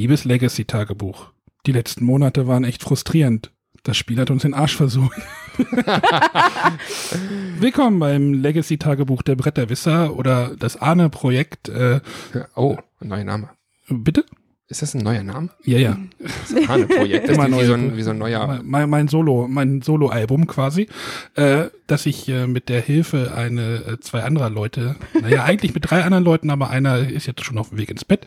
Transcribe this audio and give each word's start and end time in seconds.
Liebes 0.00 0.24
Legacy-Tagebuch. 0.24 1.26
Die 1.66 1.72
letzten 1.72 2.06
Monate 2.06 2.46
waren 2.46 2.64
echt 2.64 2.82
frustrierend. 2.82 3.52
Das 3.82 3.98
Spiel 3.98 4.18
hat 4.18 4.30
uns 4.30 4.40
den 4.40 4.54
Arsch 4.54 4.74
versucht. 4.74 5.14
Willkommen 7.58 7.98
beim 7.98 8.32
Legacy-Tagebuch 8.32 9.20
der 9.20 9.36
Bretterwisser 9.36 10.16
oder 10.16 10.56
das 10.56 10.80
Ahne-Projekt. 10.80 11.68
Äh, 11.68 12.00
Oh, 12.56 12.78
neuer 13.00 13.24
Name. 13.24 13.50
bitte? 13.90 14.24
Ist 14.70 14.82
das 14.82 14.94
ein 14.94 15.02
neuer 15.02 15.24
Name? 15.24 15.48
Ja, 15.64 15.78
ja. 15.78 15.98
Das 16.20 16.68
Hane-Projekt. 16.68 17.28
Das 17.28 17.34
Immer 17.36 17.46
klingt 17.46 17.60
wie 17.60 17.66
neue 17.66 17.66
so, 17.66 17.74
ein, 17.74 17.96
wie 17.96 18.02
so 18.02 18.10
ein 18.10 18.18
neuer. 18.18 18.60
Mein, 18.62 18.88
mein 18.88 19.08
Solo, 19.08 19.48
mein 19.48 19.82
Solo-Album 19.82 20.46
quasi, 20.46 20.86
äh, 21.34 21.64
dass 21.88 22.06
ich 22.06 22.28
äh, 22.28 22.46
mit 22.46 22.68
der 22.68 22.80
Hilfe 22.80 23.34
eine, 23.36 23.84
äh, 23.84 24.00
zwei 24.00 24.22
anderer 24.22 24.48
Leute, 24.48 24.94
naja, 25.20 25.42
eigentlich 25.44 25.74
mit 25.74 25.90
drei 25.90 26.04
anderen 26.04 26.22
Leuten, 26.22 26.50
aber 26.50 26.70
einer 26.70 26.98
ist 26.98 27.26
jetzt 27.26 27.44
schon 27.44 27.58
auf 27.58 27.70
dem 27.70 27.78
Weg 27.78 27.90
ins 27.90 28.04
Bett. 28.04 28.26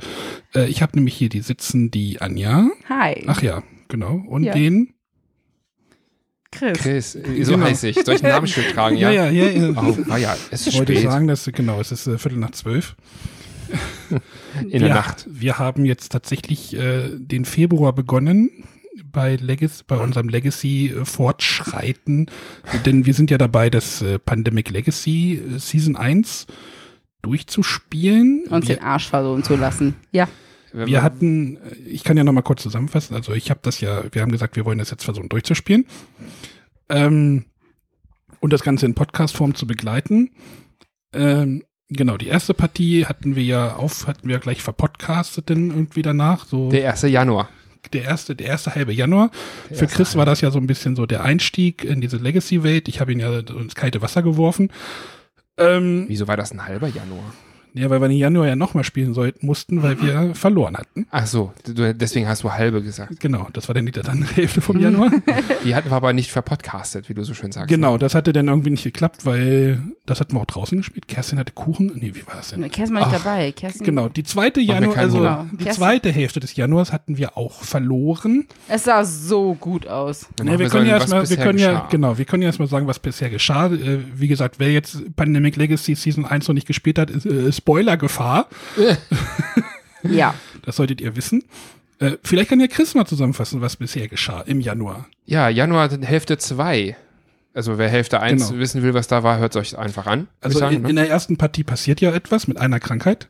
Äh, 0.54 0.68
ich 0.68 0.82
habe 0.82 0.98
nämlich 0.98 1.16
hier 1.16 1.30
die 1.30 1.40
sitzen, 1.40 1.92
die 1.92 2.20
Anja, 2.22 2.68
Hi, 2.90 3.24
ach 3.28 3.42
ja, 3.42 3.64
genau, 3.88 4.22
und 4.28 4.44
Ja. 4.44 4.54
den, 4.54 4.94
Chris. 6.52 6.78
Chris, 6.78 7.16
äh, 7.16 7.44
so 7.46 7.54
Genau. 7.54 7.66
heiße 7.66 7.88
ich. 7.88 8.04
Soll 8.04 8.16
ich 8.16 8.24
ein 8.24 8.30
Namensschild 8.30 8.74
tragen, 8.76 8.98
ja? 8.98 9.10
ja, 9.12 9.30
ja, 9.30 9.46
ja. 9.50 9.70
Oh, 9.72 9.98
war 10.08 10.18
ja, 10.20 10.36
es 10.52 10.62
ist 10.62 10.68
Ich 10.68 10.78
wollte 10.78 10.94
spät. 10.94 11.10
sagen, 11.10 11.28
dass, 11.28 11.46
genau, 11.52 11.80
es 11.80 11.92
ist 11.92 12.06
äh, 12.06 12.18
Viertel 12.18 12.38
nach 12.40 12.52
zwölf. 12.52 12.96
In 14.62 14.80
der 14.80 14.90
ja, 14.90 14.96
Nacht. 14.96 15.28
Wir 15.30 15.60
haben 15.60 15.86
jetzt 15.86 16.12
tatsächlich 16.12 16.76
äh, 16.76 17.10
den 17.14 17.46
Februar 17.46 17.94
begonnen 17.94 18.50
bei 19.12 19.36
Legacy, 19.36 19.84
bei 19.88 19.98
unserem 19.98 20.30
Legacy 20.30 20.90
äh, 20.90 21.06
Fortschreiten, 21.06 22.30
denn 22.86 23.06
wir 23.06 23.14
sind 23.14 23.32
ja 23.32 23.38
dabei, 23.38 23.70
das 23.70 24.02
äh, 24.02 24.20
Pandemic 24.20 24.70
Legacy 24.70 25.36
äh, 25.36 25.60
Season 25.60 25.96
1 25.96 26.48
durchzuspielen. 27.22 28.46
Uns 28.50 28.68
wir, 28.68 28.76
den 28.76 28.84
Arsch 28.84 29.08
versohlen 29.08 29.44
zu 29.44 29.56
lassen. 29.56 29.96
Ja. 30.12 30.28
wir 30.74 31.02
hatten, 31.02 31.58
äh, 31.58 31.76
ich 31.86 32.04
kann 32.04 32.18
ja 32.18 32.24
noch 32.24 32.34
mal 32.34 32.42
kurz 32.42 32.62
zusammenfassen, 32.62 33.16
also 33.16 33.34
ich 33.34 33.50
habe 33.50 33.60
das 33.64 33.80
ja, 33.80 34.04
wir 34.12 34.22
haben 34.22 34.32
gesagt, 34.32 34.56
wir 34.56 34.66
wollen 34.66 34.80
das 34.80 34.92
jetzt 34.92 35.04
versuchen 35.04 35.30
durchzuspielen. 35.30 35.86
Ähm, 36.90 37.46
und 38.40 38.52
das 38.52 38.64
Ganze 38.64 38.86
in 38.86 38.94
Podcast-Form 38.94 39.56
zu 39.56 39.66
begleiten. 39.66 40.32
Ähm, 41.14 41.64
genau, 41.94 42.18
die 42.18 42.28
erste 42.28 42.54
Partie 42.54 43.06
hatten 43.06 43.36
wir 43.36 43.44
ja 43.44 43.76
auf, 43.76 44.08
hatten 44.08 44.28
wir 44.28 44.40
gleich 44.40 44.62
verpodcastet 44.62 45.50
dann 45.50 45.70
irgendwie 45.70 46.02
danach. 46.02 46.46
So 46.46 46.70
Der 46.70 46.90
1. 46.92 47.04
Januar. 47.04 47.50
der 47.92 48.04
erste, 48.04 48.36
der 48.36 48.48
erste 48.48 48.76
halbe 48.76 48.94
Januar. 48.94 49.30
Der 49.70 49.78
Für 49.78 49.84
erste 49.86 49.98
Chris 49.98 50.16
war 50.16 50.26
das 50.26 50.42
ja 50.42 50.52
so 50.52 50.60
ein 50.60 50.68
bisschen 50.68 50.96
so 50.96 51.06
der 51.06 51.24
Einstieg 51.24 51.84
in 51.84 52.02
diese 52.02 52.18
Legacy-Welt. 52.18 52.88
Ich 52.88 53.00
habe 53.00 53.12
ihn 53.12 53.20
ja 53.20 53.40
ins 53.40 53.76
kalte 53.76 54.02
Wasser 54.02 54.22
geworfen. 54.24 54.70
Ähm, 55.58 56.06
Wieso 56.08 56.28
war 56.28 56.38
das 56.38 56.52
ein 56.52 56.66
halber 56.66 56.88
Januar? 56.88 57.34
Ja, 57.74 57.90
weil 57.90 58.02
wir 58.02 58.08
den 58.08 58.18
Januar 58.18 58.48
ja 58.48 58.56
nochmal 58.56 58.84
spielen 58.84 59.14
sollten, 59.14 59.46
mussten, 59.46 59.82
weil 59.84 60.02
wir 60.02 60.36
verloren 60.36 60.78
hatten. 60.78 61.08
Ach 61.12 61.26
so, 61.28 61.54
du, 61.66 61.94
deswegen 61.94 62.28
hast 62.28 62.44
du 62.44 62.52
halbe 62.52 62.82
gesagt. 62.82 63.20
Genau, 63.20 63.48
das 63.54 63.68
war 63.68 63.76
dann 63.76 63.86
die 63.86 63.94
andere 64.00 64.32
Hälfte 64.34 64.62
vom 64.62 64.80
Januar. 64.80 65.12
Die 65.66 65.76
hatten 65.76 65.90
wir 65.90 65.96
aber 65.96 66.14
nicht 66.14 66.32
verpodcastet, 66.32 67.10
wie 67.10 67.14
du 67.14 67.24
so 67.24 67.34
schön 67.34 67.52
sagst. 67.52 67.70
genau, 67.70 67.98
das 67.98 68.16
hatte 68.16 68.34
dann 68.34 68.48
irgendwie 68.48 68.70
nicht 68.72 68.84
geklappt, 68.84 69.26
weil 69.26 69.82
das 70.06 70.20
hatten 70.20 70.34
wir 70.36 70.42
auch 70.42 70.46
draußen 70.46 70.78
gespielt. 70.78 71.08
Kerstin 71.08 71.40
hatte 71.40 71.54
Kuchen. 71.54 71.92
Nee, 71.96 72.12
wie 72.14 72.26
war 72.28 72.36
das 72.36 72.50
denn? 72.50 72.62
Kerstin 72.70 72.96
war 72.98 73.08
nicht 73.08 73.16
Ach, 73.18 73.24
dabei. 73.24 73.52
Kerstin, 73.54 73.86
Genau, 73.86 74.10
die 74.10 74.24
zweite 74.24 74.60
Januar, 74.62 74.98
also 74.98 75.20
Hunger. 75.20 75.48
die 75.52 75.58
Kerstin- 75.64 75.74
zweite 75.84 76.12
Hälfte 76.12 76.40
des 76.40 76.56
Januars 76.56 76.92
hatten 76.92 77.18
wir 77.18 77.38
auch 77.38 77.64
verloren. 77.64 78.46
Es 78.68 78.84
sah 78.86 79.04
so 79.06 79.54
gut 79.56 79.88
aus. 79.88 80.28
Nee, 80.42 80.52
wir 80.52 80.60
wir 80.60 80.70
können 80.70 80.88
ja 80.88 80.98
erstmal, 80.98 81.30
wir 81.30 81.38
können 81.38 81.60
ja, 81.60 81.72
geschah. 81.72 81.88
genau, 81.90 82.18
wir 82.18 82.26
können 82.26 82.44
ja 82.44 82.48
erstmal 82.50 82.68
sagen, 82.68 82.88
was 82.88 83.00
bisher 83.00 83.30
geschah. 83.30 83.68
Äh, 83.68 84.00
wie 84.16 84.28
gesagt, 84.28 84.56
wer 84.60 84.72
jetzt 84.72 85.16
Pandemic 85.16 85.56
Legacy 85.56 85.96
Season 85.96 86.26
1 86.26 86.48
noch 86.48 86.56
nicht 86.56 86.68
gespielt 86.68 86.98
hat, 87.00 87.10
ist 87.10 87.26
äh, 87.26 87.52
Spoiler-Gefahr. 87.64 88.48
Ja. 90.04 90.36
Das 90.66 90.76
solltet 90.76 91.00
ihr 91.00 91.16
wissen. 91.16 91.46
Äh, 92.00 92.18
vielleicht 92.26 92.50
kann 92.50 92.60
ja 92.60 92.68
Chris 92.68 92.94
mal 92.94 93.06
zusammenfassen, 93.06 93.62
was 93.62 93.78
bisher 93.78 94.10
geschah 94.10 94.42
im 94.42 94.60
Januar. 94.60 95.08
Ja, 95.26 95.48
Januar 95.48 95.90
Hälfte 96.02 96.38
2. 96.38 96.98
Also 97.54 97.78
wer 97.78 97.88
Hälfte 97.88 98.20
1 98.20 98.50
Genau. 98.50 98.60
wissen 98.60 98.84
will, 98.84 98.94
was 98.94 99.08
da 99.08 99.24
war, 99.24 99.38
hört 99.38 99.56
euch 99.56 99.78
einfach 99.78 100.06
an. 100.06 100.28
Also 100.42 100.60
sagen, 100.60 100.76
in, 100.76 100.82
ne? 100.82 100.90
in 100.90 100.96
der 100.98 101.10
ersten 101.10 101.38
Partie 101.38 101.64
passiert 101.64 102.02
ja 102.02 102.12
etwas 102.12 102.50
mit 102.50 102.58
einer 102.58 102.82
Krankheit. 102.82 103.30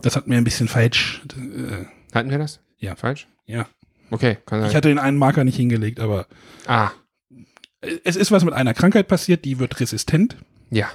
Das 0.00 0.16
hat 0.16 0.26
mir 0.28 0.38
ein 0.38 0.44
bisschen 0.44 0.66
falsch. 0.68 1.20
Äh, 1.36 1.84
Hatten 2.14 2.30
wir 2.30 2.38
das? 2.38 2.60
Ja. 2.78 2.96
Falsch? 2.96 3.28
ja, 3.44 3.66
Okay, 4.10 4.38
kann 4.46 4.60
sein. 4.60 4.70
ich 4.70 4.76
hatte 4.76 4.88
den 4.88 4.98
einen 4.98 5.18
Marker 5.18 5.44
nicht 5.44 5.56
hingelegt, 5.56 6.00
aber 6.00 6.26
ah, 6.66 6.90
es 8.02 8.16
ist 8.16 8.30
was 8.30 8.44
mit 8.46 8.54
einer 8.54 8.72
Krankheit 8.72 9.08
passiert, 9.08 9.44
die 9.44 9.58
wird 9.58 9.78
resistent, 9.80 10.36
ja. 10.70 10.88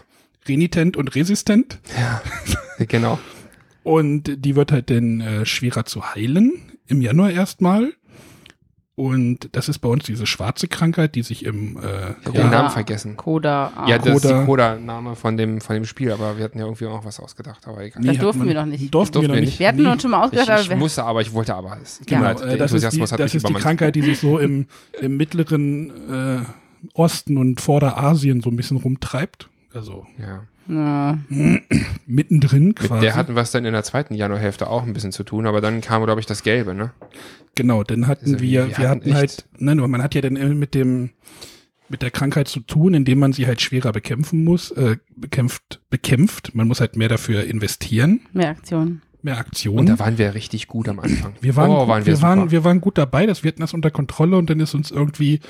Renitent 0.48 0.98
und 0.98 1.14
resistent. 1.16 1.80
Ja, 1.98 2.22
genau. 2.86 3.20
Und 3.84 4.44
die 4.46 4.56
wird 4.56 4.72
halt 4.72 4.90
dann 4.90 5.22
äh, 5.22 5.46
schwerer 5.46 5.86
zu 5.86 6.14
heilen, 6.14 6.54
im 6.88 7.02
Januar 7.02 7.32
erstmal. 7.32 7.94
Und 8.96 9.56
das 9.56 9.70
ist 9.70 9.80
bei 9.80 9.90
uns 9.90 10.04
diese 10.04 10.28
schwarze 10.28 10.68
Krankheit, 10.68 11.16
die 11.16 11.24
sich 11.24 11.46
im 11.46 11.78
äh, 11.78 11.80
Ich 11.80 12.26
hab 12.28 12.36
ja, 12.36 12.42
den 12.42 12.52
Namen 12.52 12.70
vergessen. 12.70 13.16
Koda. 13.18 13.72
Ah. 13.76 13.88
Ja, 13.88 13.98
das 13.98 14.18
ist 14.18 14.22
Coda. 14.24 14.40
die 14.42 14.46
Coda-Name 14.46 15.16
von 15.16 15.38
dem, 15.38 15.62
von 15.62 15.74
dem 15.76 15.86
Spiel, 15.86 16.12
aber 16.12 16.38
wir 16.38 16.44
hatten 16.44 16.60
ja 16.60 16.66
irgendwie 16.66 16.86
auch 16.86 17.04
was 17.06 17.20
ausgedacht, 17.20 17.68
aber 17.68 17.84
egal. 17.84 18.04
Das 18.04 18.18
hat 18.18 18.24
durften 18.24 18.40
man- 18.40 18.48
wir 18.50 18.56
noch 18.56 18.66
nicht. 18.66 18.94
Durften, 18.94 19.14
Durften 19.14 19.22
wir 19.22 19.28
noch 19.30 19.36
nicht. 19.36 19.46
nicht. 19.52 19.60
wir 19.60 19.68
hatten 19.70 19.82
Nee. 19.82 19.90
uns 19.90 20.02
schon 20.04 20.12
mal 20.12 20.18
Ich, 20.20 20.24
ausgedacht, 20.26 20.50
aber 20.50 20.62
ich 20.62 20.70
wir, 20.70 20.76
musste, 20.78 21.04
aber 21.04 21.22
ich 21.22 21.34
wollte 21.34 21.56
aber. 21.56 21.78
Es 21.82 22.02
Genau, 22.06 22.22
leid, 22.22 22.42
äh, 22.42 22.48
der 22.50 22.58
das 22.58 22.74
ist 22.74 22.82
die, 22.82 22.86
Enthusiasmus 22.86 23.12
hat 23.14 23.20
das 23.22 23.34
ist 23.34 23.48
die. 23.50 23.54
Krankheit, 23.54 23.96
die 23.96 24.02
sich 24.04 24.20
so 24.20 24.38
im, 24.38 24.68
im 25.00 25.18
mittleren 25.18 26.44
äh, 26.44 26.90
Osten 26.94 27.38
und 27.38 27.60
Vorderasien 27.62 28.42
so 28.42 28.50
ein 28.52 28.56
bisschen 28.56 28.78
rumtreibt. 28.78 29.50
Also 29.74 30.06
Ja. 30.18 30.44
Ja. 30.68 31.18
mittendrin 32.06 32.68
Mit 32.68 32.76
quasi. 32.78 33.02
der 33.02 33.16
hatten 33.16 33.36
wir 33.36 33.42
es 33.42 33.52
dann 33.52 33.66
in 33.66 33.74
der 33.74 33.84
zweiten 33.84 34.14
Januarhälfte 34.14 34.68
auch 34.70 34.84
ein 34.84 34.94
bisschen 34.94 35.12
zu 35.12 35.24
tun, 35.24 35.48
aber 35.48 35.60
dann 35.62 35.82
kam, 35.82 36.04
glaube 36.04 36.20
ich, 36.20 36.26
das 36.26 36.44
Gelbe, 36.44 36.74
ne? 36.74 36.92
genau, 37.56 37.84
dann 37.84 38.08
hatten 38.08 38.26
Also 38.34 38.40
wir, 38.40 38.68
wir 38.70 38.78
wir 38.78 38.90
hatten 38.90 39.02
hatten 39.02 39.14
halt, 39.16 39.46
nein, 39.58 39.78
nur 39.78 39.88
man 39.88 40.02
hat 40.02 40.16
ja 40.16 40.22
dann 40.22 40.34
mit 40.58 40.74
dem, 40.74 41.10
mit 41.90 42.02
der 42.02 42.12
Krankheit 42.12 42.48
zu 42.48 42.62
tun, 42.62 42.94
indem 42.94 43.20
man 43.20 43.34
sie 43.34 43.48
halt 43.48 43.60
schwerer 43.62 43.92
bekämpfen 43.92 44.44
muss, 44.44 44.72
äh, 44.72 44.98
bekämpft, 45.16 45.82
bekämpft. 45.90 46.56
Man 46.56 46.68
muss 46.68 46.80
halt 46.80 46.96
mehr 46.96 47.10
dafür 47.10 47.44
investieren, 47.44 48.22
Mehr 48.32 48.50
Aktion. 48.50 49.02
mehr 49.22 49.38
Aktionen. 49.38 49.80
Und 49.80 49.86
da 49.90 50.00
waren 50.00 50.18
wir 50.18 50.34
richtig 50.34 50.68
gut 50.68 50.88
am 50.88 51.00
Anfang. 51.00 51.34
Wir 51.42 51.56
waren, 51.58 51.72
oh, 51.72 51.88
waren 51.88 52.06
wir, 52.06 52.14
wir, 52.14 52.22
waren, 52.22 52.52
wir 52.52 52.64
waren 52.64 52.80
gut 52.80 52.98
dabei, 52.98 53.26
das 53.26 53.44
wir 53.44 53.50
hatten 53.52 53.62
das 53.62 53.74
unter 53.74 53.92
Kontrolle 53.92 54.38
und 54.38 54.50
dann 54.50 54.60
ist 54.62 54.74
uns 54.74 54.92
irgendwie, 54.92 55.42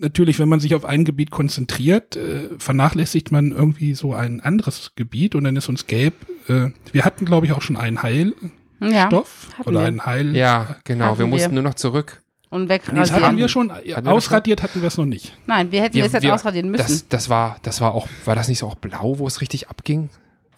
natürlich, 0.00 0.38
wenn 0.38 0.48
man 0.48 0.60
sich 0.60 0.74
auf 0.74 0.84
ein 0.84 1.04
Gebiet 1.04 1.30
konzentriert, 1.30 2.16
äh, 2.16 2.48
vernachlässigt 2.58 3.32
man 3.32 3.52
irgendwie 3.52 3.94
so 3.94 4.14
ein 4.14 4.40
anderes 4.40 4.92
Gebiet 4.96 5.34
und 5.34 5.44
dann 5.44 5.56
ist 5.56 5.68
uns 5.68 5.86
gelb. 5.86 6.14
Äh, 6.48 6.70
wir 6.92 7.04
hatten, 7.04 7.24
glaube 7.24 7.46
ich, 7.46 7.52
auch 7.52 7.62
schon 7.62 7.76
einen 7.76 8.02
Heilstoff 8.02 8.38
Ja. 8.80 9.58
hatten 9.58 9.68
oder 9.68 9.80
wir. 9.80 9.86
einen 9.86 10.06
Heil. 10.06 10.36
Ja, 10.36 10.76
genau. 10.84 11.06
Hatten 11.06 11.18
wir 11.18 11.26
mussten 11.26 11.50
wir. 11.50 11.54
nur 11.54 11.64
noch 11.64 11.74
zurück. 11.74 12.22
Und 12.50 12.62
Nee, 12.62 12.68
das 12.78 12.86
wegradieren. 12.88 13.22
hatten 13.24 13.36
wir 13.36 13.48
schon. 13.48 13.68
das 13.68 14.06
Ausradiert 14.06 14.62
hatten 14.62 14.80
wir 14.80 14.86
es 14.88 14.96
noch 14.96 15.04
nicht. 15.04 15.36
Nein, 15.46 15.70
wir 15.70 15.82
hätten 15.82 15.96
Wir- 15.96 16.04
das 16.04 16.12
jetzt 16.14 16.22
wir- 16.22 16.34
ausradieren 16.34 16.70
müssen. 16.70 16.82
Das, 16.86 17.08
das 17.08 17.28
war, 17.28 17.58
das 17.62 17.80
war 17.82 17.92
auch, 17.94 18.08
war 18.24 18.34
das 18.36 18.48
nicht 18.48 18.58
so 18.58 18.66
auch 18.68 18.76
blau, 18.76 19.18
wo 19.18 19.26
es 19.26 19.42
richtig 19.42 19.68
abging? 19.68 20.08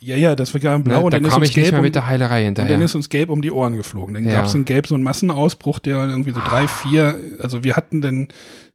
Ja, 0.03 0.17
ja, 0.17 0.35
das 0.37 0.55
war 0.55 0.61
Ne? 0.79 0.85
blau 0.85 1.03
und 1.05 1.13
da 1.13 1.19
dann 1.19 1.25
ist 1.27 1.33
kam 1.33 1.41
uns 1.43 1.51
ich 1.51 1.57
nicht 1.57 1.65
gelb 1.65 1.73
mehr 1.73 1.81
um, 1.81 1.85
mit 1.85 1.95
der 1.97 2.07
Heilerei 2.07 2.47
und 2.49 2.57
dann 2.57 2.67
hinterher. 2.69 2.85
ist 2.85 2.95
uns 2.95 3.09
gelb 3.09 3.29
um 3.29 3.43
die 3.43 3.51
Ohren 3.51 3.77
geflogen. 3.77 4.15
Dann 4.15 4.25
Ja. 4.25 4.35
gab 4.35 4.45
es 4.47 4.55
in 4.55 4.65
gelb 4.65 4.87
so 4.87 4.95
einen 4.95 5.03
Massenausbruch, 5.05 5.79
der 5.81 5.97
irgendwie 6.09 6.31
so 6.31 6.41
drei, 6.41 6.69
vier, 6.69 7.19
also 7.41 7.65
wir 7.65 7.75
hatten 7.77 8.01
dann, 8.01 8.29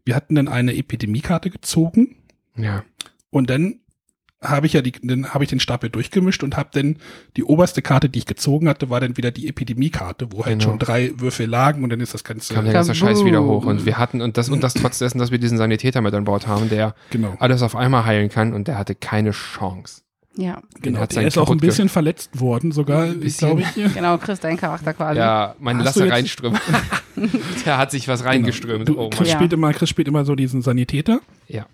wir 0.05 0.15
hatten 0.15 0.35
dann 0.35 0.47
eine 0.47 0.75
Epidemiekarte 0.75 1.49
gezogen 1.49 2.15
Ja. 2.55 2.83
Und 3.31 3.49
dann 3.49 3.79
habe 4.41 4.67
ich 4.67 4.73
ja 4.73 4.81
die, 4.81 4.91
dann 4.91 5.33
habe 5.33 5.43
ich 5.43 5.49
den 5.49 5.59
Stapel 5.59 5.89
durchgemischt 5.89 6.43
und 6.43 6.55
habe 6.55 6.69
dann 6.73 6.97
die 7.35 7.43
oberste 7.43 7.81
Karte, 7.81 8.09
die 8.09 8.19
ich 8.19 8.25
gezogen 8.25 8.69
hatte, 8.69 8.89
war 8.89 8.99
dann 8.99 9.17
wieder 9.17 9.31
die 9.31 9.47
Epidemiekarte, 9.47 10.31
wo 10.31 10.45
halt 10.45 10.59
Genau. 10.59 10.63
schon 10.71 10.79
drei 10.79 11.11
Würfel 11.19 11.47
lagen 11.47 11.83
und 11.83 11.89
dann 11.89 11.99
ist 11.99 12.13
das 12.13 12.23
Ganze 12.23 12.53
kam 12.53 12.65
der 12.65 12.73
ganze. 12.73 12.93
Scheiß 12.93 13.25
wieder 13.25 13.43
hoch. 13.43 13.65
Und 13.65 13.85
wir 13.85 13.97
hatten, 13.97 14.21
und 14.21 14.37
das, 14.37 14.49
und 14.49 14.61
das 14.61 14.75
trotz 14.75 14.99
dessen, 14.99 15.17
dass 15.17 15.31
wir 15.31 15.39
diesen 15.39 15.57
Sanitäter 15.57 16.01
mit 16.01 16.13
an 16.13 16.25
Bord 16.25 16.47
haben, 16.47 16.69
der 16.69 16.93
genau. 17.09 17.35
alles 17.39 17.61
auf 17.63 17.75
einmal 17.75 18.05
heilen 18.05 18.29
kann 18.29 18.53
und 18.53 18.67
der 18.67 18.77
hatte 18.77 18.93
keine 18.93 19.31
Chance. 19.31 20.03
Ja. 20.37 20.61
Genau, 20.81 20.99
hat 20.99 21.13
sein 21.13 21.25
ist 21.27 21.37
auch 21.37 21.49
ein 21.51 21.57
bisschen 21.59 21.89
verletzt 21.89 22.39
worden, 22.39 22.71
sogar, 22.71 23.07
bisschen. 23.07 23.57
glaube 23.57 23.63
ich. 23.75 23.93
Genau, 23.93 24.17
Chris, 24.17 24.39
dein 24.39 24.57
Charakter 24.57 24.93
quasi. 24.93 25.19
Ja, 25.19 25.55
mein 25.59 25.77
Hast 25.79 25.97
Lasse 25.97 26.09
reinströmt. 26.11 26.59
der 27.65 27.77
hat 27.77 27.91
sich 27.91 28.07
was 28.07 28.23
reingeströmt. 28.25 28.87
Du, 28.89 28.99
Oh 28.99 29.09
Chris. 29.09 29.29
Ja. 29.29 29.35
spielt 29.35 29.53
immer, 29.53 29.71
Chris 29.73 29.89
spielt 29.89 30.07
immer 30.07 30.25
so 30.25 30.35
diesen 30.35 30.61
Sanitäter, 30.61 31.19
Ja. 31.47 31.65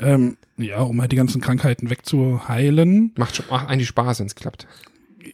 ähm, 0.00 0.36
ja, 0.56 0.80
um 0.80 1.00
halt 1.00 1.12
die 1.12 1.16
ganzen 1.16 1.40
Krankheiten 1.40 1.90
wegzuheilen. 1.90 3.12
Macht 3.16 3.36
schon, 3.36 3.46
macht 3.50 3.68
eigentlich 3.68 3.88
Spaß, 3.88 4.20
wenn 4.20 4.26
es 4.26 4.34
klappt. 4.34 4.66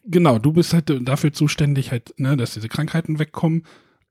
Genau, 0.05 0.39
du 0.39 0.53
bist 0.53 0.73
halt 0.75 0.93
dafür 1.09 1.33
zuständig, 1.33 1.91
halt, 1.91 2.15
ne, 2.19 2.37
dass 2.37 2.55
diese 2.55 2.69
Krankheiten 2.69 3.19
wegkommen. 3.19 3.65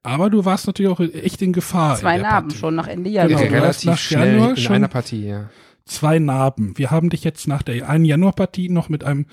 Aber 0.04 0.30
du 0.30 0.46
warst 0.46 0.68
natürlich 0.68 0.92
auch 0.92 1.00
echt 1.00 1.42
in 1.42 1.54
Gefahr. 1.54 1.98
Zwei 1.98 2.16
in 2.16 2.22
Narben 2.22 2.48
Partie. 2.48 2.60
schon 2.60 2.76
nach 2.76 2.88
Ende 2.88 3.10
Genau, 3.12 3.24
Januar. 3.28 3.42
hast 3.42 3.52
relativ 3.52 3.86
nach 3.90 3.98
schnell 3.98 4.32
Januar 4.34 4.50
in 4.52 4.58
schon- 4.58 4.76
einer 4.76 4.88
Partie, 4.88 5.26
ja. 5.28 5.50
Zwei 5.88 6.20
Narben. 6.20 6.78
Wir 6.78 6.92
haben 6.92 7.10
dich 7.10 7.24
jetzt 7.24 7.48
nach 7.48 7.64
der 7.64 7.90
einen 7.90 8.06
Januarpartie 8.06 8.70
noch 8.70 8.90
mit 8.90 9.04
einem 9.04 9.26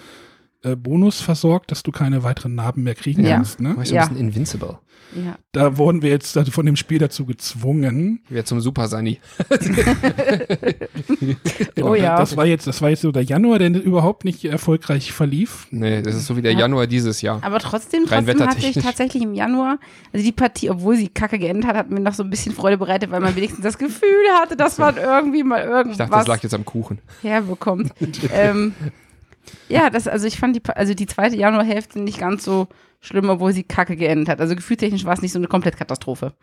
äh, 0.65 0.77
Bonus 0.77 1.21
versorgt, 1.21 1.71
dass 1.71 1.83
du 1.83 1.93
keine 1.93 2.23
weiteren 2.25 2.55
Narben 2.55 2.83
mehr 2.83 2.95
kriegen 2.95 3.25
Ja. 3.25 3.37
kannst. 3.37 3.61
Ne? 3.61 3.77
Weißt 3.77 3.91
du, 3.91 3.95
Ja. 3.95 4.03
ein 4.05 4.09
bisschen 4.11 4.25
invincible. 4.29 4.79
Ja. 5.15 5.37
Da 5.53 5.77
wurden 5.77 6.03
wir 6.03 6.11
jetzt 6.11 6.37
also 6.37 6.51
von 6.51 6.67
dem 6.67 6.75
Spiel 6.75 6.99
dazu 6.99 7.25
gezwungen. 7.25 8.21
Wer 8.29 8.45
zum 8.45 8.61
Super 8.61 8.89
Sani. 8.89 9.21
Genau, 11.75 11.91
Oh 11.91 11.95
ja. 11.95 12.17
Das 12.19 12.37
war 12.37 12.47
jetzt, 12.47 12.67
das 12.67 12.81
war 12.83 12.91
jetzt 12.91 13.03
so 13.03 13.13
der 13.13 13.23
Januar, 13.23 13.59
der 13.59 13.71
überhaupt 13.83 14.25
nicht 14.25 14.45
erfolgreich 14.45 15.13
verlief. 15.13 15.67
Nee, 15.71 16.03
das 16.03 16.15
ist 16.15 16.27
so 16.27 16.37
wie 16.37 16.43
der 16.43 16.53
Ja. 16.53 16.61
Januar 16.61 16.87
dieses 16.87 17.21
Jahr. 17.23 17.39
Aber 17.43 17.59
trotzdem, 17.59 18.05
Rein 18.07 18.25
trotzdem 18.27 18.49
hatte 18.49 18.67
ich 18.67 18.75
tatsächlich 18.77 19.23
im 19.23 19.35
Januar, 19.35 19.79
also 20.13 20.25
die 20.25 20.33
Partie, 20.33 20.71
obwohl 20.71 20.97
sie 20.97 21.09
kacke 21.09 21.39
geendet 21.39 21.67
hat, 21.67 21.77
hat 21.77 21.91
mir 21.91 22.01
noch 22.01 22.15
so 22.15 22.23
ein 22.23 22.31
bisschen 22.31 22.53
Freude 22.55 22.79
bereitet, 22.79 23.11
weil 23.11 23.21
man 23.21 23.37
wenigstens 23.37 23.63
das 23.63 23.79
Gefühl 23.79 24.09
hatte, 24.41 24.57
dass 24.57 24.79
man 24.79 24.97
irgendwie 24.99 25.43
mal 25.45 25.61
Ich 25.63 25.67
irgendwas 25.67 25.99
dachte, 25.99 26.13
das 26.13 26.27
lag 26.27 26.43
jetzt 26.43 26.55
am 26.55 26.65
Kuchen. 26.65 26.99
herbekommt. 27.23 27.93
ähm, 28.33 28.75
ja, 29.69 29.91
das, 29.91 30.09
also 30.09 30.27
ich 30.27 30.39
fand 30.39 30.57
die, 30.57 30.63
also 30.75 30.95
die 30.95 31.07
zweite 31.07 31.37
Januarhälfte 31.37 32.01
nicht 32.01 32.19
ganz 32.19 32.45
so 32.45 32.69
schlimm, 33.01 33.29
obwohl 33.29 33.53
sie 33.53 33.63
kacke 33.65 33.97
geendet 33.97 34.29
hat. 34.29 34.41
Also 34.41 34.57
gefühltechnisch 34.57 35.05
war 35.05 35.15
es 35.15 35.23
nicht 35.23 35.33
so 35.33 35.39
eine 35.39 35.49
Komplettkatastrophe. 35.49 36.33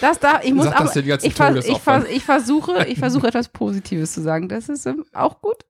Das 0.00 0.18
da, 0.18 0.40
ich 0.42 0.54
muss 0.54 0.66
Sag 0.66 0.78
ganzen 0.78 1.00
ich, 1.00 1.34
vers, 1.34 1.66
ich, 1.66 1.78
vers, 1.78 2.04
ich 2.08 2.22
versuche, 2.24 2.86
ich 2.86 2.98
versuche 2.98 3.26
etwas 3.26 3.48
Positives 3.48 4.12
zu 4.12 4.22
sagen. 4.22 4.48
Das 4.48 4.68
ist 4.68 4.86
ähm, 4.86 5.04
auch 5.12 5.42
gut. 5.42 5.64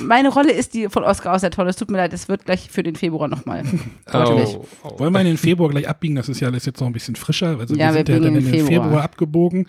Meine 0.00 0.30
Rolle 0.30 0.52
ist 0.52 0.74
die 0.74 0.88
von 0.88 1.04
Oscar 1.04 1.34
aus 1.34 1.40
sehr 1.42 1.50
toll. 1.50 1.68
Es 1.68 1.76
tut 1.76 1.90
mir 1.90 1.98
leid, 1.98 2.12
es 2.12 2.28
wird 2.28 2.44
gleich 2.44 2.70
für 2.70 2.82
den 2.82 2.96
Februar 2.96 3.28
nochmal. 3.28 3.64
Deutlich. 4.10 4.56
Oh, 4.84 4.88
oh. 4.94 4.98
Wollen 4.98 5.12
wir 5.12 5.20
in 5.20 5.26
den 5.26 5.36
Februar 5.36 5.68
gleich 5.70 5.88
abbiegen? 5.88 6.14
Das 6.16 6.28
ist 6.28 6.40
ja 6.40 6.48
alles 6.48 6.64
jetzt 6.64 6.80
noch 6.80 6.86
ein 6.86 6.92
bisschen 6.92 7.16
frischer. 7.16 7.58
Also 7.58 7.74
Ja, 7.74 7.88
wir 7.88 7.92
sind 7.94 8.08
wir 8.08 8.14
ja 8.16 8.20
dann 8.20 8.36
in 8.36 8.44
den 8.44 8.50
Februar, 8.50 8.84
Februar. 8.84 9.02
abgebogen. 9.02 9.66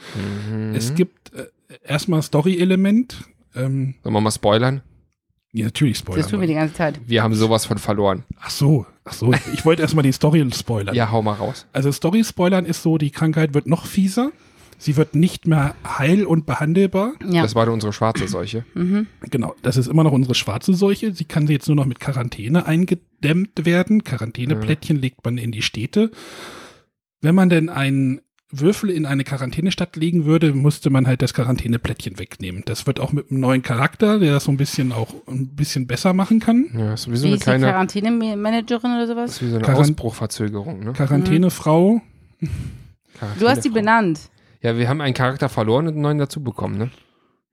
Mhm. 0.50 0.76
Es 0.76 0.96
gibt 0.96 1.34
äh, 1.34 1.48
erstmal 1.84 2.22
Story-Element. 2.22 3.26
Ähm, 3.56 3.96
Sollen 4.04 4.16
wir 4.16 4.22
mal 4.22 4.32
spoilern? 4.32 4.82
ja, 5.54 5.66
natürlich 5.66 6.00
Spoiler. 6.00 6.22
Das 6.22 6.32
tun 6.32 6.42
wir 6.42 6.48
die 6.48 6.56
ganze 6.56 6.74
Zeit. 6.74 7.00
Wir 7.06 7.22
haben 7.22 7.36
sowas 7.36 7.66
von 7.66 7.78
verloren. 7.78 8.24
Ach 8.40 8.50
so, 8.50 8.88
ach 9.06 9.14
so. 9.14 9.32
Ich 9.54 9.66
wollte 9.66 9.84
erstmal 9.84 10.04
die 10.04 10.12
Story 10.12 10.46
spoilern. 10.52 10.96
Ja, 10.96 11.12
hau 11.12 11.22
mal 11.22 11.34
raus. 11.34 11.68
Also 11.74 11.92
Story 11.92 12.24
spoilern 12.24 12.66
ist 12.66 12.82
so, 12.82 12.98
die 12.98 13.12
Krankheit 13.12 13.54
wird 13.54 13.68
noch 13.68 13.86
fieser. 13.86 14.32
Sie 14.80 14.98
wird 14.98 15.16
nicht 15.16 15.48
mehr 15.48 15.76
heil 15.86 16.26
und 16.26 16.46
behandelbar. 16.46 17.14
Ja. 17.30 17.44
Das 17.44 17.56
war 17.56 17.68
unsere 17.70 17.94
schwarze 17.94 18.28
Seuche. 18.28 18.66
Mhm. 18.74 19.08
Genau, 19.30 19.56
das 19.62 19.78
ist 19.78 19.88
immer 19.88 20.04
noch 20.04 20.12
unsere 20.12 20.36
schwarze 20.36 20.74
Seuche. 20.74 21.14
Sie 21.14 21.26
kann 21.26 21.48
jetzt 21.48 21.68
nur 21.68 21.76
noch 21.76 21.86
mit 21.86 22.00
Quarantäne 22.00 22.66
eingedämmt 22.66 23.66
werden. 23.66 24.04
Quarantäneplättchen 24.04 24.98
legt 24.98 25.24
man 25.24 25.38
in 25.38 25.52
die 25.52 25.62
Städte. 25.62 26.12
Wenn 27.22 27.36
man 27.36 27.50
denn 27.50 27.70
einen 27.70 28.22
Würfel 28.60 28.90
in 28.90 29.06
eine 29.06 29.24
Quarantänestadt 29.24 29.96
legen 29.96 30.26
würde, 30.26 30.54
musste 30.54 30.90
man 30.90 31.08
halt 31.08 31.22
das 31.22 31.34
Quarantäneplättchen 31.34 32.20
wegnehmen. 32.20 32.64
Das 32.66 32.86
wird 32.88 33.00
auch 33.00 33.12
mit 33.12 33.32
einem 33.32 33.40
neuen 33.40 33.62
Charakter, 33.62 34.20
der 34.20 34.34
das 34.34 34.44
so 34.46 34.52
ein 34.52 34.58
bisschen 34.58 34.92
auch 34.92 35.14
ein 35.28 35.48
bisschen 35.56 35.88
besser 35.88 36.14
machen 36.14 36.40
kann. 36.40 36.68
Ja, 36.78 36.94
ist 36.94 37.10
wie 37.12 37.16
so 37.18 37.26
eine 37.26 37.36
ist 37.36 37.42
die 37.42 37.44
kleine, 37.46 37.68
Quarantänemanagerin 37.68 38.92
oder 38.92 39.08
sowas? 39.08 39.32
ist 39.32 39.42
wie 39.42 39.50
so 39.50 39.56
eine 39.56 39.66
Quarant- 39.66 39.80
Ausbruchverzögerung, 39.80 40.80
ne? 40.84 40.94
Quarantänefrau. 40.94 42.02
Du 43.40 43.48
hast 43.48 43.64
die 43.64 43.70
benannt. 43.70 44.20
Ja, 44.62 44.78
wir 44.78 44.88
haben 44.88 45.02
einen 45.02 45.14
Charakter 45.14 45.50
verloren 45.50 45.88
und 45.88 45.94
einen 45.94 46.02
neuen 46.02 46.18
dazu 46.20 46.42
bekommen, 46.42 46.78
ne? 46.78 46.90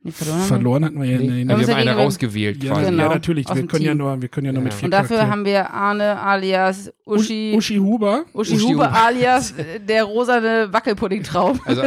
Nee, 0.03 0.13
verloren. 0.13 0.41
Verloren 0.41 0.85
hatten 0.87 1.03
wir 1.03 1.11
ja. 1.11 1.19
Nee, 1.19 1.45
nee, 1.45 1.49
wir 1.49 1.57
haben 1.67 1.75
eine 1.75 1.95
rausgewählt 1.95 2.65
Ja, 2.65 2.73
quasi. 2.73 2.91
Genau. 2.91 3.03
ja, 3.03 3.09
natürlich. 3.11 3.47
Wir 3.55 3.67
können 3.67 3.85
ja 3.85 3.95
nur, 3.95 4.23
wir 4.23 4.29
können 4.31 4.47
ja 4.47 4.53
nur 4.53 4.63
Ja. 4.63 4.65
mit 4.65 4.73
vier 4.75 4.87
Und 4.87 4.91
dafür 4.93 5.17
Charakteren. 5.19 5.31
haben 5.31 5.45
wir 5.45 5.71
Arne 5.75 6.19
alias 6.23 6.91
Uschi, 7.05 7.53
Uschi 7.55 7.77
Huber. 7.77 8.25
Uschi, 8.33 8.55
Uschi 8.55 8.65
Huber 8.65 8.87
Huber. 8.89 9.05
alias 9.05 9.53
der 9.89 10.05
rosane 10.05 10.69
Wackelpuddingtraum. 10.73 11.61
Also, 11.67 11.83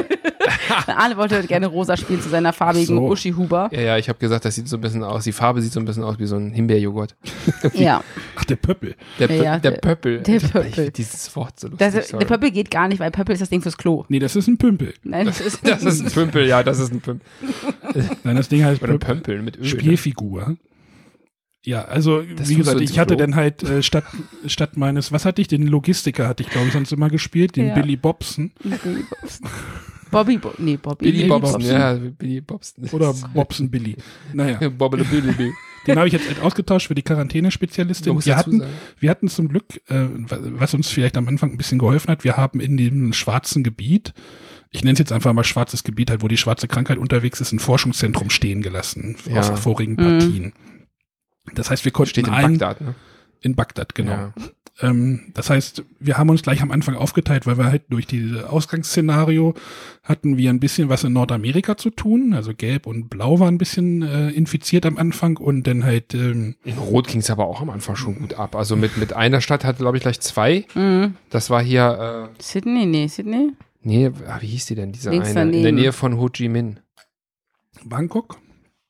Arne 0.88 1.18
wollte 1.18 1.42
gerne 1.48 1.68
rosa 1.68 1.96
spielen 1.98 2.22
zu 2.22 2.30
seiner 2.30 2.54
farbigen 2.54 2.98
So. 2.98 3.08
Uschi 3.08 3.32
Huber. 3.32 3.70
ja, 3.72 3.82
ja, 3.82 3.98
ich 3.98 4.10
habe 4.10 4.20
gesagt, 4.20 4.46
das 4.46 4.56
sieht 4.56 4.68
so 4.68 4.78
ein 4.78 4.82
bisschen 4.82 5.04
aus, 5.04 5.24
die 5.24 5.32
Farbe 5.32 5.62
sieht 5.62 5.72
so 5.74 5.80
ein 5.80 5.86
bisschen 5.86 6.04
aus 6.04 6.20
wie 6.20 6.26
so 6.26 6.36
ein 6.36 6.52
Himbeerjoghurt. 6.52 7.16
Ja, 7.74 8.04
Ach, 8.36 8.44
der 8.46 8.56
Pöppel. 8.58 8.96
Der, 9.20 9.32
Ja, 9.32 9.58
der, 9.60 9.72
der- 9.72 9.80
Pöppel. 9.80 10.20
der 10.20 10.40
Pöppel. 10.40 10.86
Ich 10.88 10.94
dieses 10.94 11.36
Wort 11.36 11.60
so 11.60 11.68
lustig. 11.68 11.92
das, 11.94 12.08
der 12.10 12.26
Pöppel 12.26 12.52
geht 12.52 12.70
gar 12.72 12.88
nicht, 12.88 13.00
weil 13.00 13.12
Pöppel 13.12 13.34
ist 13.34 13.40
das 13.42 13.50
Ding 13.50 13.62
fürs 13.62 13.78
Klo. 13.78 14.06
Nee, 14.10 14.20
das 14.20 14.36
ist 14.36 14.48
ein 14.48 14.58
Pümpel. 14.58 14.94
Nein, 15.04 15.26
das 15.28 15.40
ist, 15.42 15.68
Das 15.68 15.84
ist 15.84 16.02
ein 16.02 16.12
Pümpel, 16.12 16.46
ja, 16.48 16.62
das 16.64 16.80
ist 16.80 16.92
ein 16.94 17.02
Pümpel. 17.02 17.26
Nein, 18.24 18.36
das 18.36 18.50
Ding 18.50 18.64
heißt 18.64 18.82
Oder 18.84 18.94
Pöppel. 18.94 19.16
Pömpel 19.16 19.42
mit 19.42 19.56
Öl. 19.58 19.64
ne? 19.64 19.70
Spielfigur. 19.70 20.58
Ja, 21.66 21.86
also 21.86 22.22
Das 22.36 22.50
wie 22.50 22.56
gesagt, 22.56 22.82
ich 22.82 23.00
hatte 23.00 23.16
Klo. 23.16 23.20
dann 23.26 23.36
halt 23.36 23.64
äh, 23.64 23.82
statt, 23.82 24.04
statt 24.48 24.76
meines, 24.76 25.14
was 25.14 25.24
hatte 25.24 25.42
ich, 25.42 25.48
den 25.48 25.66
Logistiker 25.66 26.28
hatte 26.28 26.44
ich 26.44 26.50
glaube 26.50 26.68
ich 26.68 26.74
sonst 26.74 26.92
immer 26.92 27.10
gespielt, 27.10 27.56
den 27.56 27.68
Ja. 27.70 27.74
Billy 27.76 27.96
Bobson 27.96 28.52
Bobby, 30.14 30.38
Bo 30.38 30.54
nee, 30.58 30.78
Bobby. 30.78 31.06
Billy 31.06 31.18
Billy 31.18 31.30
Bobson, 31.30 31.54
Bobson. 31.54 31.72
ja, 31.76 31.94
Billy 31.96 32.42
Bobson. 32.42 32.90
oder 32.92 33.14
Bobson 33.34 33.70
Billy. 33.70 33.98
Naja, 34.34 34.70
Bobble 34.78 35.04
Billy 35.04 35.32
Billy. 35.34 35.52
den 35.88 35.98
habe 35.98 36.08
ich 36.08 36.14
jetzt 36.14 36.40
ausgetauscht 36.42 36.88
für 36.88 36.96
die 36.96 37.02
Quarantänespezialistin. 37.02 38.26
Wir 38.26 38.38
hatten, 38.38 38.64
wir 39.00 39.10
hatten 39.10 39.28
zum 39.28 39.50
Glück, 39.50 39.66
äh, 39.90 40.06
was 40.18 40.74
uns 40.74 40.88
vielleicht 40.90 41.18
am 41.18 41.28
Anfang 41.28 41.52
ein 41.52 41.58
bisschen 41.58 41.80
geholfen 41.80 42.10
hat, 42.10 42.24
wir 42.24 42.38
haben 42.38 42.60
in 42.62 42.78
dem 42.78 43.12
schwarzen 43.14 43.64
Gebiet, 43.64 44.14
ich 44.72 44.84
nenne 44.84 44.94
es 44.94 45.00
jetzt 45.00 45.12
einfach 45.12 45.34
mal 45.34 45.44
schwarzes 45.44 45.84
Gebiet, 45.84 46.10
halt, 46.10 46.24
wo 46.24 46.28
die 46.28 46.38
schwarze 46.38 46.68
Krankheit 46.68 46.98
unterwegs 46.98 47.42
ist, 47.42 47.52
ein 47.52 47.60
Forschungszentrum 47.60 48.30
stehen 48.30 48.62
gelassen 48.62 49.18
Ja. 49.30 49.40
aus 49.42 49.60
vorigen 49.60 49.94
Mhm. 49.94 49.98
Partien. 49.98 50.54
Das 51.56 51.70
heißt, 51.70 51.84
wir 51.86 51.92
konnten 51.92 52.10
Steht 52.12 52.28
in 52.28 52.34
ein, 52.34 52.58
Bagdad, 52.58 52.82
ne? 52.82 52.96
in 53.42 53.56
Bagdad, 53.56 53.94
genau. 53.96 54.12
Ja. 54.14 54.34
Ähm, 54.82 55.32
das 55.34 55.50
heißt, 55.50 55.84
wir 56.00 56.18
haben 56.18 56.30
uns 56.30 56.42
gleich 56.42 56.62
am 56.62 56.72
Anfang 56.72 56.96
aufgeteilt, 56.96 57.46
weil 57.46 57.58
wir 57.58 57.66
halt 57.66 57.84
durch 57.90 58.08
dieses 58.08 58.44
Ausgangsszenario 58.44 59.54
hatten 60.02 60.38
wir 60.38 60.50
ein 60.50 60.60
bisschen 60.60 60.90
was 60.90 61.04
in 61.04 61.14
Nordamerika 61.14 61.78
zu 61.78 61.92
tun. 61.92 62.34
Also 62.34 62.54
Gelb 62.56 62.88
und 62.88 63.10
Blau 63.10 63.40
waren 63.40 63.56
ein 63.56 63.60
bisschen 63.60 64.02
äh, 64.02 64.30
infiziert 64.32 64.86
am 64.86 64.98
Anfang 64.98 65.38
und 65.38 65.68
dann 65.68 65.84
halt, 65.84 66.14
ähm, 66.16 66.56
In 66.64 66.78
Rot 66.78 67.08
ging 67.08 67.20
es 67.20 67.30
aber 67.30 67.46
auch 67.46 67.62
am 67.62 67.70
Anfang 67.70 67.96
schon 67.96 68.16
gut 68.16 68.34
ab. 68.34 68.56
Also 68.56 68.76
mit, 68.76 68.98
mit 68.98 69.14
einer 69.14 69.42
Stadt 69.42 69.64
hatte, 69.64 69.80
glaube 69.80 69.98
ich, 69.98 70.04
gleich 70.04 70.20
zwei. 70.20 70.66
Mhm. 70.74 71.16
Das 71.30 71.50
war 71.50 71.62
hier, 71.62 72.32
äh, 72.38 72.42
Sydney? 72.42 72.86
Nee, 72.86 73.08
Sydney? 73.08 73.52
nee, 73.84 74.12
ah, 74.28 74.38
wie 74.42 74.48
hieß 74.48 74.66
die 74.66 74.76
denn, 74.76 74.92
diese 74.92 75.12
Links 75.12 75.30
eine? 75.36 75.42
In 75.42 75.52
der 75.52 75.62
daneben. 75.64 75.76
Nähe 75.76 75.92
von 75.94 76.18
Ho 76.18 76.30
Chi 76.30 76.50
Minh. 76.50 76.80
Bangkok, 77.86 78.40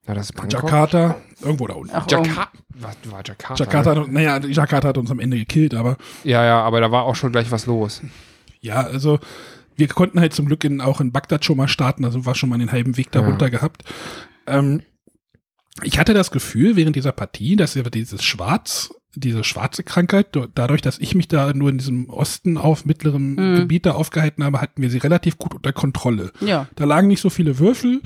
Na, 0.06 0.14
das 0.14 0.26
ist 0.32 0.34
Bangkok. 0.36 0.64
Jakarta, 0.64 1.16
irgendwo 1.42 1.68
da 1.68 1.76
unten. 1.76 1.94
Ach. 1.96 2.06
Jakarta. 2.10 2.50
Was 2.76 2.98
war 3.10 3.22
Jakarta? 3.26 3.64
Jakarta, 3.64 3.94
Ne? 3.96 4.02
hat, 4.02 4.12
naja, 4.12 4.38
Jakarta 4.40 4.88
hat 4.90 4.98
uns 4.98 5.12
am 5.12 5.20
Ende 5.20 5.38
gekillt, 5.38 5.74
aber 5.76 5.98
Ja, 6.24 6.44
ja, 6.44 6.62
aber 6.62 6.82
da 6.82 6.92
war 6.92 7.04
auch 7.04 7.16
schon 7.16 7.32
gleich 7.32 7.52
was 7.52 7.66
los. 7.68 8.02
ja, 8.60 8.82
also 8.82 9.20
wir 9.76 9.88
konnten 9.88 10.20
halt 10.20 10.34
zum 10.34 10.46
Glück 10.48 10.64
in, 10.66 10.82
auch 10.82 11.00
in 11.02 11.12
Bagdad 11.12 11.46
schon 11.46 11.58
mal 11.58 11.68
starten, 11.68 12.04
also 12.06 12.26
war 12.26 12.36
schon 12.36 12.50
mal 12.50 12.60
den 12.60 12.72
halben 12.72 12.98
Weg 12.98 13.12
darunter 13.12 13.50
gehabt. 13.50 13.84
Ähm, 14.46 14.82
ich 15.82 15.98
hatte 15.98 16.14
das 16.14 16.30
Gefühl 16.32 16.76
während 16.76 16.96
dieser 16.96 17.12
Partie, 17.12 17.56
dass 17.56 17.76
wir 17.76 17.84
dieses 17.84 18.24
Schwarz, 18.24 18.94
diese 19.16 19.44
schwarze 19.44 19.84
Krankheit, 19.84 20.28
dadurch, 20.56 20.82
dass 20.82 21.00
ich 21.00 21.16
mich 21.16 21.28
da 21.28 21.54
nur 21.54 21.70
in 21.70 21.78
diesem 21.80 22.10
Osten 22.10 22.58
auf 22.58 22.86
mittlerem 22.86 23.34
Mhm. 23.36 23.56
Gebiet 23.58 23.86
da 23.86 23.94
aufgehalten 23.94 24.44
habe, 24.44 24.62
hatten 24.62 24.82
wir 24.82 24.90
sie 24.90 24.98
relativ 25.00 25.38
gut 25.38 25.54
unter 25.56 25.74
Kontrolle. 25.74 26.32
Ja. 26.42 26.68
Da 26.76 26.86
lagen 26.86 27.08
nicht 27.08 27.22
so 27.22 27.30
viele 27.32 27.58
Würfel. 27.60 28.02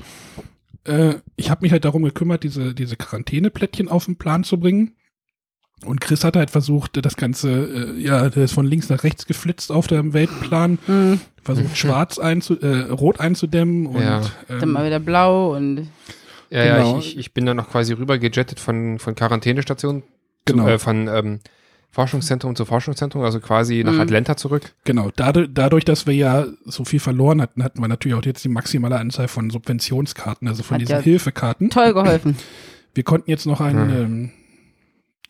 Äh, 0.88 1.20
ich 1.36 1.50
habe 1.50 1.62
mich 1.62 1.72
halt 1.72 1.84
darum 1.84 2.02
gekümmert, 2.02 2.42
diese, 2.44 2.74
diese 2.74 2.96
Quarantäneplättchen 2.96 3.88
auf 3.88 4.06
den 4.06 4.16
Plan 4.16 4.44
zu 4.44 4.58
bringen. 4.58 4.94
Und 5.84 6.00
Chris 6.00 6.24
hat 6.24 6.34
halt 6.34 6.50
versucht, 6.50 7.04
das 7.04 7.16
Ganze, 7.16 7.50
äh, 7.96 8.00
ja, 8.00 8.28
der 8.30 8.44
ist 8.44 8.52
von 8.52 8.66
links 8.66 8.88
nach 8.88 9.04
rechts 9.04 9.26
geflitzt 9.26 9.70
auf 9.70 9.86
dem 9.86 10.12
Weltplan, 10.12 10.78
Mhm. 10.88 11.20
versucht 11.42 11.76
schwarz 11.76 12.18
einzu, 12.18 12.58
äh, 12.60 12.90
rot 12.90 13.20
einzudämmen 13.20 13.86
und 13.86 14.00
Ja. 14.02 14.22
Dann 14.48 14.62
ähm, 14.62 14.72
mal 14.72 14.84
wieder 14.86 14.98
blau 14.98 15.54
und 15.56 15.86
Ja, 16.50 16.64
Genau. 16.76 16.92
ja, 16.94 16.98
ich, 16.98 17.08
ich, 17.12 17.18
ich 17.18 17.34
bin 17.34 17.46
dann 17.46 17.58
noch 17.58 17.70
quasi 17.70 17.92
rüber 17.92 18.18
gejettet 18.18 18.58
von, 18.58 18.98
von 18.98 19.14
Quarantänestation, 19.14 20.02
Genau. 20.46 20.64
zu, 20.64 20.70
äh, 20.70 20.78
von 20.80 21.06
ähm, 21.08 21.40
Forschungszentrum 21.90 22.54
zu 22.54 22.64
Forschungszentrum, 22.64 23.22
also 23.22 23.40
quasi 23.40 23.82
nach 23.84 23.94
Mhm. 23.94 24.00
Atlanta 24.00 24.36
zurück. 24.36 24.74
genau, 24.84 25.10
dadurch, 25.16 25.48
dadurch, 25.52 25.84
dass 25.84 26.06
wir 26.06 26.14
ja 26.14 26.46
so 26.64 26.84
viel 26.84 27.00
verloren 27.00 27.40
hatten, 27.42 27.64
hatten 27.64 27.80
wir 27.80 27.88
natürlich 27.88 28.16
auch 28.16 28.24
jetzt 28.24 28.44
die 28.44 28.48
maximale 28.48 28.98
Anzahl 28.98 29.26
von 29.28 29.50
Subventionskarten, 29.50 30.46
also 30.48 30.62
von 30.62 30.74
Hat 30.76 30.82
diesen 30.82 30.92
ja 30.96 31.00
Hilfekarten. 31.00 31.70
toll 31.70 31.94
geholfen. 31.94 32.36
Wir 32.94 33.04
konnten 33.04 33.30
jetzt 33.30 33.46
noch 33.46 33.60
einen, 33.60 33.88
Mhm. 33.88 33.96
ähm, 34.04 34.30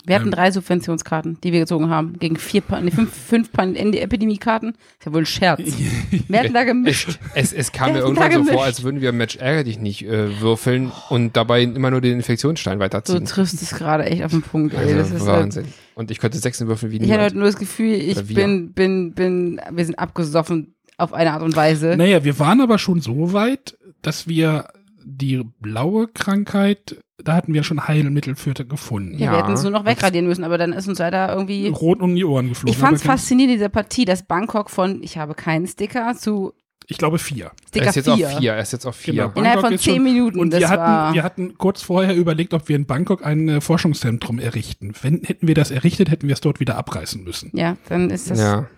Wir 0.09 0.17
hatten 0.17 0.27
Ähm. 0.29 0.33
drei 0.33 0.51
Subventionskarten, 0.51 1.39
die 1.43 1.53
wir 1.53 1.61
gezogen 1.61 1.91
haben. 1.91 2.19
Gegen 2.19 2.37
vier, 2.37 2.61
Pa- 2.63 2.81
nee, 2.81 2.91
fünf, 2.91 3.13
fünf 3.13 3.51
Epidemiekarten. 3.55 4.71
Ist 4.71 5.07
ja 5.07 5.13
wohl 5.13 5.23
ein 5.23 5.27
Scherz. 5.27 5.61
Wir 6.29 6.41
hatten 6.41 6.55
da 6.55 6.65
gemischt. 6.65 7.19
Es, 7.35 7.53
es 7.53 7.73
kam 7.73 7.93
mir 7.93 7.99
irgendwann 8.01 8.33
so 8.45 8.53
vor, 8.53 8.65
als 8.65 8.83
würden 8.83 9.01
wir 9.01 9.13
Match 9.13 9.37
Ärger 9.37 9.65
dich 9.65 9.79
nicht 9.79 10.03
äh, 10.05 10.41
würfeln 10.41 10.91
und 11.11 11.37
dabei 11.37 11.63
immer 11.63 11.91
nur 11.91 12.01
den 12.01 12.15
Infektionsstein 12.15 12.79
Du 12.79 12.85
weiterziehen. 12.85 13.25
triffst 13.25 13.63
es 13.63 13.71
gerade 13.71 14.05
echt 14.05 14.23
auf 14.25 14.31
den 14.33 14.43
Punkt. 14.43 14.75
Ey. 14.75 14.95
Das 14.95 15.13
also 15.13 15.17
ist 15.17 15.29
halt, 15.29 15.43
Wahnsinn. 15.43 15.65
Und 15.95 16.11
ich 16.11 16.19
könnte 16.19 16.39
sechsen 16.39 16.69
würfeln 16.69 16.91
wie 16.93 16.97
ich 16.97 17.03
hatte 17.03 17.11
niemand. 17.11 17.25
heute 17.31 17.37
nur 17.39 17.47
das 17.47 17.57
Gefühl, 17.57 17.93
ich 17.95 18.23
bin, 18.35 18.73
bin, 18.73 19.13
bin, 19.15 19.61
wir 19.71 19.85
sind 19.85 19.99
abgesoffen 19.99 20.75
auf 20.97 21.13
eine 21.13 21.33
Art 21.33 21.43
und 21.43 21.55
Weise. 21.57 21.97
Naja, 21.97 22.25
wir 22.25 22.39
waren 22.39 22.61
aber 22.61 22.79
schon 22.79 23.01
so 23.01 23.33
weit, 23.33 23.77
dass 24.03 24.27
wir 24.29 24.69
die 25.05 25.43
blaue 25.61 26.09
Krankheit, 26.09 26.99
da 27.23 27.35
hatten 27.35 27.53
wir 27.55 27.63
schon 27.65 27.87
Heilmittel 27.89 28.37
für 28.37 28.55
gefunden. 28.55 29.19
Ja, 29.19 29.27
Ja. 29.27 29.33
wir 29.33 29.39
hätten 29.39 29.53
es 29.53 29.63
nur 29.63 29.73
noch 29.73 29.85
wegradieren 29.85 30.27
müssen, 30.27 30.45
aber 30.45 30.57
dann 30.59 30.73
ist 30.73 30.89
uns 30.89 30.99
leider 30.99 31.33
irgendwie. 31.35 31.69
Rot 31.69 32.01
um 32.01 32.15
die 32.15 32.25
Ohren 32.25 32.49
geflogen. 32.49 32.73
Ich 32.73 32.79
fand 32.79 32.97
es 32.97 33.03
faszinierend, 33.03 33.57
diese 33.57 33.69
Partie, 33.69 34.05
dass 34.05 34.23
Bangkok 34.23 34.71
von 34.71 35.03
ich 35.03 35.19
habe 35.19 35.35
keinen 35.35 35.67
Sticker 35.67 36.15
zu 36.17 36.53
Ich 36.87 36.97
glaube 36.97 37.19
vier. 37.19 37.47
Er 37.47 37.53
Sticker 37.69 37.89
ist 37.91 37.97
jetzt 37.97 38.05
4. 38.11 38.15
auf 38.29 38.39
vier. 38.39 38.53
Er 38.55 38.61
ist 38.63 38.73
jetzt 38.73 38.87
auf 38.87 38.97
vier. 38.97 39.15
Genau. 39.15 39.25
Innerhalb 39.35 39.45
Bangkok 39.45 39.63
von 39.67 39.73
ist 39.75 39.83
10 39.85 39.95
schon- 39.97 40.05
Minuten. 40.05 40.39
Und 40.41 40.53
das 40.53 40.61
wir 40.61 40.69
war, 40.71 41.05
hatten, 41.07 41.15
wir 41.15 41.23
hatten 41.23 41.59
kurz 41.59 41.83
vorher 41.83 42.15
überlegt, 42.17 42.55
ob 42.55 42.69
wir 42.69 42.77
in 42.77 42.87
Bangkok 42.87 43.27
ein 43.27 43.49
äh, 43.49 43.61
Forschungszentrum 43.61 44.39
errichten. 44.39 44.93
Wenn 45.03 45.23
hätten 45.25 45.47
wir 45.49 45.55
das 45.55 45.71
errichtet, 45.71 46.11
hätten 46.11 46.29
wir 46.29 46.33
es 46.35 46.41
dort 46.41 46.61
wieder 46.61 46.77
abreißen 46.79 47.23
müssen. 47.25 47.51
ja, 47.53 47.77
dann 47.89 48.09
ist 48.11 48.31
das, 48.31 48.39
Ja. 48.41 48.69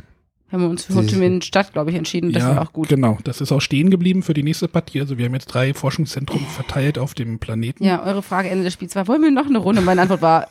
Haben 0.52 0.62
wir 0.62 0.68
uns 0.68 0.84
für 0.84 0.94
Ho 0.94 1.02
Chi 1.02 1.16
Minh 1.16 1.42
Stadt, 1.42 1.72
glaube 1.72 1.90
ich, 1.90 1.96
entschieden. 1.96 2.32
Das 2.32 2.44
war 2.44 2.62
auch 2.62 2.72
gut. 2.72 2.88
genau. 2.88 3.18
Das 3.24 3.40
ist 3.40 3.52
auch 3.52 3.60
stehen 3.60 3.90
geblieben 3.90 4.22
für 4.22 4.34
die 4.34 4.42
nächste 4.42 4.68
Partie. 4.68 5.00
Also 5.00 5.16
wir 5.18 5.26
haben 5.26 5.34
jetzt 5.34 5.46
drei 5.46 5.74
Forschungszentren 5.74 6.40
verteilt 6.46 6.98
auf 6.98 7.14
dem 7.14 7.38
Planeten. 7.38 7.84
Ja, 7.84 8.04
eure 8.04 8.22
Frage 8.22 8.48
Ende 8.50 8.64
des 8.64 8.72
Spiels 8.72 8.94
war, 8.96 9.06
wollen 9.08 9.22
wir 9.22 9.30
noch 9.30 9.46
eine 9.46 9.58
Runde? 9.58 9.80
Meine 9.80 10.02
Antwort 10.02 10.22
war, 10.22 10.48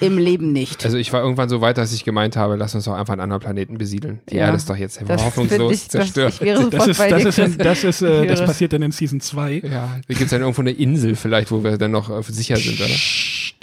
im 0.00 0.18
Leben 0.18 0.52
nicht. 0.52 0.84
Also 0.84 0.96
ich 0.96 1.12
war 1.12 1.20
irgendwann 1.22 1.48
so 1.48 1.60
weit, 1.60 1.78
dass 1.78 1.92
ich 1.92 2.02
gemeint 2.04 2.34
habe, 2.36 2.56
lass 2.56 2.74
uns 2.74 2.86
doch 2.86 2.94
einfach 2.94 3.12
einen 3.12 3.20
anderen 3.20 3.40
Planeten 3.40 3.78
besiedeln. 3.78 4.18
Die 4.30 4.34
Ja. 4.36 4.46
Erde 4.46 4.56
ist 4.56 4.68
doch 4.68 4.76
jetzt 4.76 5.00
Das 5.06 5.24
hoffnungslos 5.24 5.72
ich, 5.72 5.80
das, 5.82 5.88
zerstört. 5.90 6.34
ich 6.34 6.40
wäre 6.40 6.56
sofort 6.62 6.74
Das 6.74 6.88
ist, 6.88 6.98
bei 6.98 7.08
das 7.10 7.24
ist, 7.24 7.38
in, 7.38 7.58
das 7.58 7.84
ist, 7.84 8.02
äh, 8.02 8.26
das 8.26 8.44
passiert 8.44 8.72
dann 8.72 8.82
in 8.82 8.90
Season 8.90 9.20
2. 9.20 9.62
ja, 9.64 9.70
da 9.70 10.00
gibt 10.08 10.22
es 10.22 10.30
dann 10.30 10.40
irgendwo 10.40 10.62
eine 10.62 10.72
Insel 10.72 11.14
vielleicht, 11.14 11.52
wo 11.52 11.62
wir 11.62 11.78
dann 11.78 11.92
noch 11.92 12.10
äh, 12.10 12.20
sicher 12.32 12.56
sind, 12.56 12.80
oder? 12.80 12.88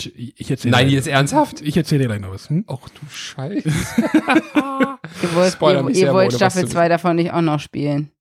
Ich 0.07 0.49
erzähle 0.49 0.71
Nein, 0.71 0.87
dir, 0.87 0.95
jetzt 0.95 1.07
ernsthaft? 1.07 1.61
ich 1.61 1.75
erzähle 1.77 2.03
dir 2.03 2.07
gleich 2.07 2.21
noch 2.21 2.31
was. 2.31 2.49
Hm? 2.49 2.65
Ach 2.67 2.87
du 2.89 3.01
Scheiße. 3.09 3.67
ihr 3.69 5.35
wollt, 5.35 5.57
ihr, 5.61 5.89
ihr 6.07 6.13
wollt 6.13 6.33
Staffel 6.33 6.63
zu 6.63 6.69
2 6.69 6.89
davon 6.89 7.15
nicht 7.15 7.31
auch 7.31 7.41
noch 7.41 7.59
spielen. 7.59 8.11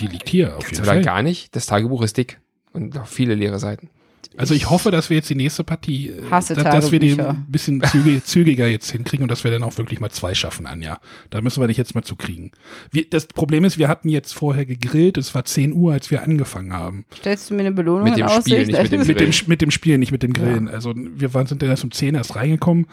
Die 0.00 0.06
liegt 0.06 0.28
hier 0.28 0.56
auf 0.56 0.70
jeden 0.70 0.82
Oder 0.82 0.92
Fall. 0.94 1.02
gar 1.02 1.22
nicht. 1.22 1.54
Das 1.56 1.66
Tagebuch 1.66 2.02
ist 2.02 2.16
dick. 2.16 2.40
Und 2.72 2.94
noch 2.94 3.06
viele 3.06 3.34
leere 3.34 3.58
Seiten. 3.58 3.90
Also 4.38 4.54
ich 4.54 4.70
hoffe, 4.70 4.90
dass 4.90 5.10
wir 5.10 5.16
jetzt 5.16 5.28
die 5.28 5.34
nächste 5.34 5.64
Partie, 5.64 6.08
äh, 6.08 6.30
Hasse 6.30 6.54
dass, 6.54 6.64
dass 6.64 6.92
wir 6.92 7.00
die 7.00 7.20
ein 7.20 7.46
bisschen 7.48 7.82
zügig, 7.82 8.24
zügiger 8.24 8.66
jetzt 8.66 8.90
hinkriegen 8.90 9.24
und 9.24 9.30
dass 9.30 9.44
wir 9.44 9.50
dann 9.50 9.62
auch 9.62 9.76
wirklich 9.78 10.00
mal 10.00 10.10
zwei 10.10 10.34
schaffen, 10.34 10.66
Anja. 10.66 11.00
Da 11.30 11.40
müssen 11.40 11.60
wir 11.60 11.68
dich 11.68 11.76
jetzt 11.76 11.94
mal 11.94 12.02
zu 12.02 12.16
kriegen. 12.16 12.52
Wir, 12.90 13.08
das 13.08 13.26
Problem 13.26 13.64
ist, 13.64 13.78
wir 13.78 13.88
hatten 13.88 14.08
jetzt 14.08 14.32
vorher 14.32 14.64
gegrillt, 14.64 15.18
es 15.18 15.34
war 15.34 15.44
10 15.44 15.72
Uhr, 15.72 15.92
als 15.92 16.10
wir 16.10 16.22
angefangen 16.22 16.72
haben. 16.72 17.04
Stellst 17.14 17.50
du 17.50 17.54
mir 17.54 17.60
eine 17.60 17.72
Belohnung 17.72 18.04
Mit 18.04 18.16
dem 18.16 18.26
in 18.26 18.28
Spiel, 18.28 18.38
Aussicht? 18.38 18.66
nicht 18.68 18.82
mit 18.82 18.92
dem 18.92 18.98
Mit 19.00 19.08
dem, 19.08 19.16
Grillen. 19.16 19.48
mit 19.48 19.60
dem 19.62 19.70
Spiel, 19.70 19.98
nicht 19.98 20.12
mit 20.12 20.22
dem 20.22 20.32
Grillen. 20.32 20.68
Also 20.68 20.94
wir 20.96 21.34
waren, 21.34 21.46
sind 21.46 21.62
dann 21.62 21.70
erst 21.70 21.84
um 21.84 21.90
10 21.90 22.14
erst 22.14 22.36
reingekommen. 22.36 22.86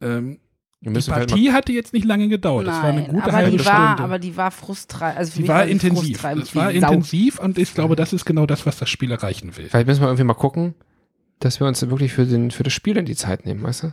Ähm, 0.00 0.38
die 0.80 0.90
mal 0.90 1.02
Partie 1.02 1.52
hatte 1.52 1.72
jetzt 1.72 1.92
nicht 1.92 2.04
lange 2.04 2.28
gedauert. 2.28 2.66
Das 2.66 2.76
war 2.76 2.84
eine 2.84 3.00
Nein, 3.02 3.10
gute 3.10 3.24
aber 3.24 3.32
halbe 3.32 3.56
die 3.56 3.66
war, 3.66 3.86
Stunde. 3.88 4.02
aber 4.04 4.18
die 4.18 4.36
war 4.36 4.50
frustrierend. 4.50 5.16
Also 5.16 5.40
mich 5.40 5.48
war 5.48 5.66
die 5.66 5.72
intensiv. 5.72 6.24
Es 6.24 6.54
war 6.54 6.70
intensiv 6.70 7.40
und 7.40 7.58
ich 7.58 7.74
glaube, 7.74 7.96
das 7.96 8.12
ist 8.12 8.24
genau 8.24 8.46
das, 8.46 8.64
was 8.64 8.78
das 8.78 8.88
Spiel 8.88 9.10
erreichen 9.10 9.56
will. 9.56 9.68
Vielleicht 9.68 9.88
müssen 9.88 10.02
wir 10.02 10.06
irgendwie 10.06 10.24
mal 10.24 10.34
gucken, 10.34 10.74
dass 11.40 11.58
wir 11.58 11.66
uns 11.66 11.82
wirklich 11.88 12.12
für, 12.12 12.26
den, 12.26 12.52
für 12.52 12.62
das 12.62 12.72
Spiel 12.72 12.96
in 12.96 13.06
die 13.06 13.16
Zeit 13.16 13.44
nehmen, 13.44 13.62
weißt 13.62 13.84
du? 13.84 13.92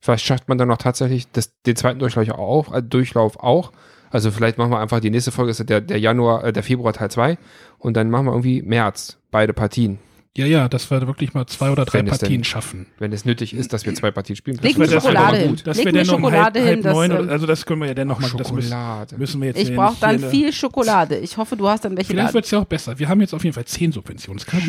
Vielleicht 0.00 0.24
schafft 0.24 0.48
man 0.48 0.58
dann 0.58 0.68
noch 0.68 0.78
tatsächlich 0.78 1.30
das, 1.30 1.54
den 1.62 1.76
zweiten 1.76 1.98
Durchlauf 1.98 2.28
auch, 2.30 2.72
äh, 2.74 2.82
Durchlauf 2.82 3.38
auch. 3.38 3.72
Also 4.10 4.30
vielleicht 4.30 4.58
machen 4.58 4.70
wir 4.70 4.78
einfach 4.78 5.00
die 5.00 5.10
nächste 5.10 5.32
Folge 5.32 5.52
ist 5.52 5.68
der, 5.68 5.80
der 5.80 5.98
Januar, 5.98 6.44
äh, 6.44 6.52
der 6.52 6.62
Februar 6.62 6.92
Teil 6.92 7.10
2 7.10 7.38
und 7.78 7.96
dann 7.96 8.10
machen 8.10 8.26
wir 8.26 8.32
irgendwie 8.32 8.62
März 8.62 9.18
beide 9.30 9.52
Partien, 9.54 9.98
Ja, 10.34 10.46
ja, 10.46 10.66
dass 10.66 10.90
wir 10.90 11.06
wirklich 11.06 11.34
mal 11.34 11.44
zwei 11.46 11.70
oder 11.70 11.84
drei 11.84 11.98
Wenn 11.98 12.06
Partien 12.06 12.30
denn- 12.30 12.44
schaffen. 12.44 12.86
wenn 12.98 13.12
es 13.12 13.26
nötig 13.26 13.52
ist, 13.52 13.74
dass 13.74 13.84
wir 13.84 13.94
zwei 13.94 14.10
Partien 14.10 14.34
spielen. 14.34 14.56
Leg 14.62 14.78
wär- 14.78 14.86
das 14.86 14.94
wär 14.94 15.00
Schokolade 15.02 15.32
doch 15.36 15.38
hin. 15.42 15.48
gut. 15.50 15.66
Das 15.66 15.76
wäre 15.76 15.92
dann 15.92 16.08
um 16.08 16.24
halb, 16.32 16.42
halb 16.42 16.56
hin. 16.56 16.82
Das, 16.82 16.92
neun. 16.94 17.10
ähm, 17.10 17.28
also 17.28 17.46
das 17.46 17.66
können 17.66 17.82
wir 17.82 17.88
ja 17.88 17.92
dann 17.94 18.08
nochmal, 18.08 18.30
das 18.38 18.50
müssen, 18.50 18.70
Schokolade. 18.70 19.18
müssen 19.18 19.40
wir 19.42 19.48
jetzt 19.48 19.60
ich 19.60 19.74
brauche 19.76 19.96
dann 20.00 20.18
viel 20.20 20.50
Schokolade. 20.50 21.18
Ich 21.18 21.36
hoffe, 21.36 21.54
du 21.54 21.68
hast 21.68 21.84
dann 21.84 21.94
welche 21.98 22.12
Vielleicht 22.14 22.32
wird 22.32 22.46
es 22.46 22.50
ja 22.50 22.60
auch 22.60 22.64
besser. 22.64 22.98
Wir 22.98 23.10
haben 23.10 23.20
jetzt 23.20 23.34
auf 23.34 23.44
jeden 23.44 23.52
Fall 23.52 23.66
zehn 23.66 23.92
Subventionskarten. 23.92 24.66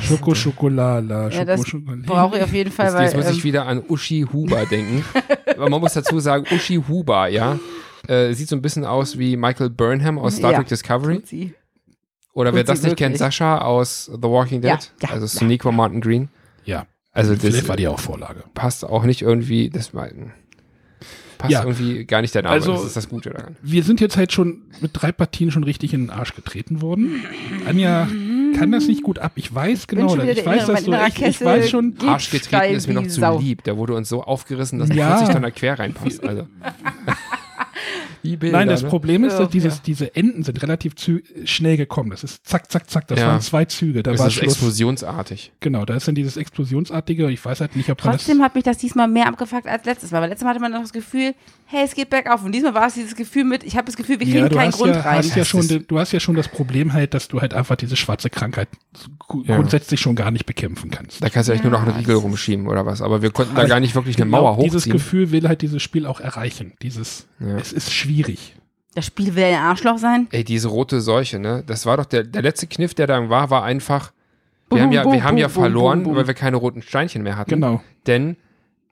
Schoko, 0.00 0.34
Schokolala, 0.34 1.28
Ja, 1.30 1.44
das 1.44 1.62
brauche 2.06 2.36
ich 2.36 2.42
auf 2.44 2.52
jeden 2.52 2.70
Fall, 2.70 2.86
Jetzt, 2.86 2.94
weil 2.94 3.04
jetzt 3.04 3.16
muss 3.16 3.30
ich 3.30 3.38
ähm, 3.38 3.44
wieder 3.44 3.66
an 3.66 3.82
Uschi 3.88 4.24
Huber 4.32 4.64
denken. 4.66 5.04
Aber 5.56 5.68
man 5.70 5.80
muss 5.80 5.94
dazu 5.94 6.20
sagen, 6.20 6.44
Uschi 6.52 6.80
Huber, 6.88 7.26
ja, 7.28 7.58
äh, 8.06 8.32
sieht 8.32 8.48
so 8.48 8.54
ein 8.54 8.62
bisschen 8.62 8.84
aus 8.84 9.18
wie 9.18 9.36
Michael 9.36 9.70
Burnham 9.70 10.18
aus 10.20 10.36
Star 10.36 10.52
Ja. 10.52 10.58
Trek 10.58 10.68
Discovery. 10.68 11.22
Oder 12.36 12.54
wer 12.54 12.62
das 12.64 12.82
nicht 12.82 12.96
kennt. 12.96 13.16
Sascha 13.18 13.58
aus 13.58 14.04
The 14.14 14.22
Walking 14.28 14.60
Dead. 14.60 14.70
Ja, 14.70 14.78
ja, 15.02 15.08
also 15.10 15.24
ja. 15.24 15.28
Sonequa 15.28 15.72
Martin 15.72 16.00
Green. 16.00 16.28
Ja, 16.64 16.86
Also 17.12 17.32
das 17.34 17.42
vielleicht 17.42 17.68
war 17.68 17.76
die 17.76 17.88
auch 17.88 17.98
Vorlage. 17.98 18.44
passt 18.54 18.84
auch 18.84 19.04
nicht 19.04 19.22
irgendwie, 19.22 19.70
das 19.70 19.94
war, 19.94 20.08
passt 21.38 21.50
Ja. 21.52 21.62
irgendwie 21.64 22.04
gar 22.04 22.20
nicht 22.20 22.34
der 22.34 22.42
Name. 22.42 22.52
Also- 22.54 22.72
das 22.74 22.84
ist 22.84 22.96
das 22.96 23.08
Gute 23.08 23.30
daran. 23.30 23.56
Wir 23.62 23.82
sind 23.82 24.00
jetzt 24.00 24.16
halt 24.18 24.32
schon 24.32 24.62
mit 24.80 24.90
drei 24.92 25.12
Partien 25.12 25.50
schon 25.50 25.64
richtig 25.64 25.94
in 25.94 26.02
den 26.02 26.10
Arsch 26.10 26.34
getreten 26.34 26.82
worden. 26.82 27.22
Anja 27.66 28.06
kann 28.58 28.70
das 28.72 28.86
nicht 28.86 29.02
gut 29.02 29.18
ab. 29.18 29.32
Ich 29.36 29.54
weiß 29.54 29.86
genau, 29.86 30.14
das. 30.16 30.26
ich 30.28 30.34
der 30.36 30.46
weiß, 30.46 30.62
innere- 30.64 30.72
dass 30.72 30.84
du, 30.84 30.90
mein 30.90 31.00
innerer 31.00 31.08
ich, 31.08 31.22
ich 31.40 31.40
weiß 31.44 31.70
schon, 31.70 31.94
Geht 31.94 32.08
Arschgetreten 32.08 32.48
steil 32.48 32.74
ist 32.74 32.86
mir 32.86 32.94
noch 32.94 33.02
zu 33.06 33.20
Sau. 33.20 33.38
lieb. 33.38 33.64
Der 33.64 33.76
wurde 33.76 33.94
uns 33.94 34.08
so 34.08 34.22
aufgerissen, 34.22 34.78
dass 34.78 34.88
Ja. 34.90 35.08
40 35.16 35.28
Tonnen 35.28 35.42
da 35.42 35.50
quer 35.50 35.78
reinpasst. 35.78 36.22
Also. 36.26 36.46
Bilder, 38.34 38.58
Nein, 38.58 38.66
das 38.68 38.82
ne? 38.82 38.88
Problem 38.88 39.22
ist, 39.22 39.34
Ja, 39.34 39.40
dass 39.40 39.50
dieses, 39.50 39.74
ja. 39.76 39.80
diese 39.86 40.16
Enden 40.16 40.42
sind 40.42 40.60
relativ 40.62 40.96
zü 40.96 41.22
schnell 41.44 41.76
gekommen. 41.76 42.10
Das 42.10 42.24
ist 42.24 42.44
zack, 42.44 42.72
zack, 42.72 42.90
zack. 42.90 43.06
Das 43.06 43.20
Ja. 43.20 43.28
waren 43.28 43.40
zwei 43.40 43.64
Züge. 43.66 44.02
Da 44.02 44.10
Das 44.10 44.20
war 44.20 44.26
ist 44.28 44.32
Schluss. 44.34 44.54
explosionsartig. 44.54 45.52
Genau, 45.60 45.84
da 45.84 45.94
ist 45.94 46.08
dann 46.08 46.14
dieses 46.14 46.36
explosionsartige. 46.36 47.30
Ich 47.30 47.44
weiß 47.44 47.60
halt 47.60 47.76
nicht, 47.76 47.90
ob 47.90 48.02
man 48.04 48.14
Trotzdem 48.16 48.38
das. 48.38 48.44
hat 48.46 48.54
mich 48.54 48.64
das 48.64 48.78
diesmal 48.78 49.06
mehr 49.06 49.28
abgefuckt 49.28 49.66
als 49.68 49.84
letztes 49.84 50.10
Mal. 50.10 50.22
Weil 50.22 50.30
letztes 50.30 50.44
Mal 50.44 50.50
hatte 50.50 50.60
man 50.60 50.72
noch 50.72 50.80
das 50.80 50.92
Gefühl, 50.92 51.34
hey, 51.66 51.84
es 51.84 51.94
geht 51.94 52.10
bergauf. 52.10 52.42
Und 52.44 52.52
diesmal 52.52 52.74
war 52.74 52.86
es 52.86 52.94
dieses 52.94 53.14
Gefühl 53.16 53.44
mit, 53.44 53.64
ich 53.64 53.76
habe 53.76 53.86
das 53.86 53.96
Gefühl, 53.96 54.18
wir 54.20 54.26
kriegen 54.26 54.38
Ja, 54.38 54.48
keinen 54.48 54.70
Grund 54.70 54.94
ja, 54.94 55.00
rein. 55.02 55.18
hast 55.18 55.34
ja 55.36 55.44
schon, 55.44 55.84
du 55.86 55.98
hast 55.98 56.12
ja 56.12 56.20
schon 56.20 56.34
das 56.36 56.48
Problem 56.48 56.92
halt, 56.92 57.12
dass 57.14 57.28
du 57.28 57.40
halt 57.40 57.54
einfach 57.54 57.76
diese 57.76 57.96
schwarze 57.96 58.30
Krankheit 58.30 58.68
Ja. 59.44 59.56
grundsätzlich 59.56 60.00
schon 60.00 60.14
gar 60.16 60.30
nicht 60.30 60.46
bekämpfen 60.46 60.90
kannst. 60.90 61.22
Da 61.22 61.28
kannst 61.28 61.48
du 61.48 61.52
echt 61.52 61.64
nur 61.64 61.72
noch 61.72 61.82
einen 61.82 61.96
Riegel 61.96 62.14
rumschieben 62.16 62.66
oder 62.68 62.86
was. 62.86 63.02
Aber 63.02 63.20
wir 63.22 63.30
konnten 63.30 63.54
da 63.54 63.66
gar 63.66 63.80
nicht 63.80 63.94
wirklich 63.94 64.16
eine 64.16 64.26
Mauer 64.26 64.56
Dieses 64.62 64.82
hochziehen. 64.82 64.92
Gefühl 64.94 65.30
will 65.32 65.48
halt 65.48 65.62
dieses 65.62 65.82
Spiel 65.82 66.06
auch 66.06 66.20
erreichen. 66.20 66.72
Dieses, 66.82 67.26
Ja. 67.40 67.56
es 67.56 67.72
ist 67.72 67.92
schwierig. 67.92 68.54
Das 68.94 69.04
Spiel 69.06 69.34
will 69.34 69.44
ein 69.44 69.56
Arschloch 69.56 69.98
sein. 69.98 70.26
Ey, 70.30 70.42
diese 70.44 70.68
rote 70.68 71.00
Seuche, 71.02 71.38
ne? 71.38 71.62
Das 71.66 71.84
war 71.84 71.98
doch 71.98 72.06
der, 72.06 72.22
der 72.24 72.40
letzte 72.42 72.66
Kniff, 72.66 72.94
der 72.94 73.06
dann 73.06 73.28
war, 73.28 73.50
war 73.50 73.62
einfach, 73.62 74.12
wir 74.70 74.78
Bum, 74.78 74.80
haben 74.80 74.92
ja, 74.92 75.02
bum, 75.02 75.12
wir 75.12 75.22
haben 75.24 75.36
ja 75.36 75.48
verloren, 75.50 76.06
weil 76.16 76.26
wir 76.26 76.32
keine 76.34 76.56
roten 76.56 76.80
Steinchen 76.80 77.22
mehr 77.22 77.36
hatten. 77.36 77.50
Genau. 77.50 77.82
Denn 78.06 78.36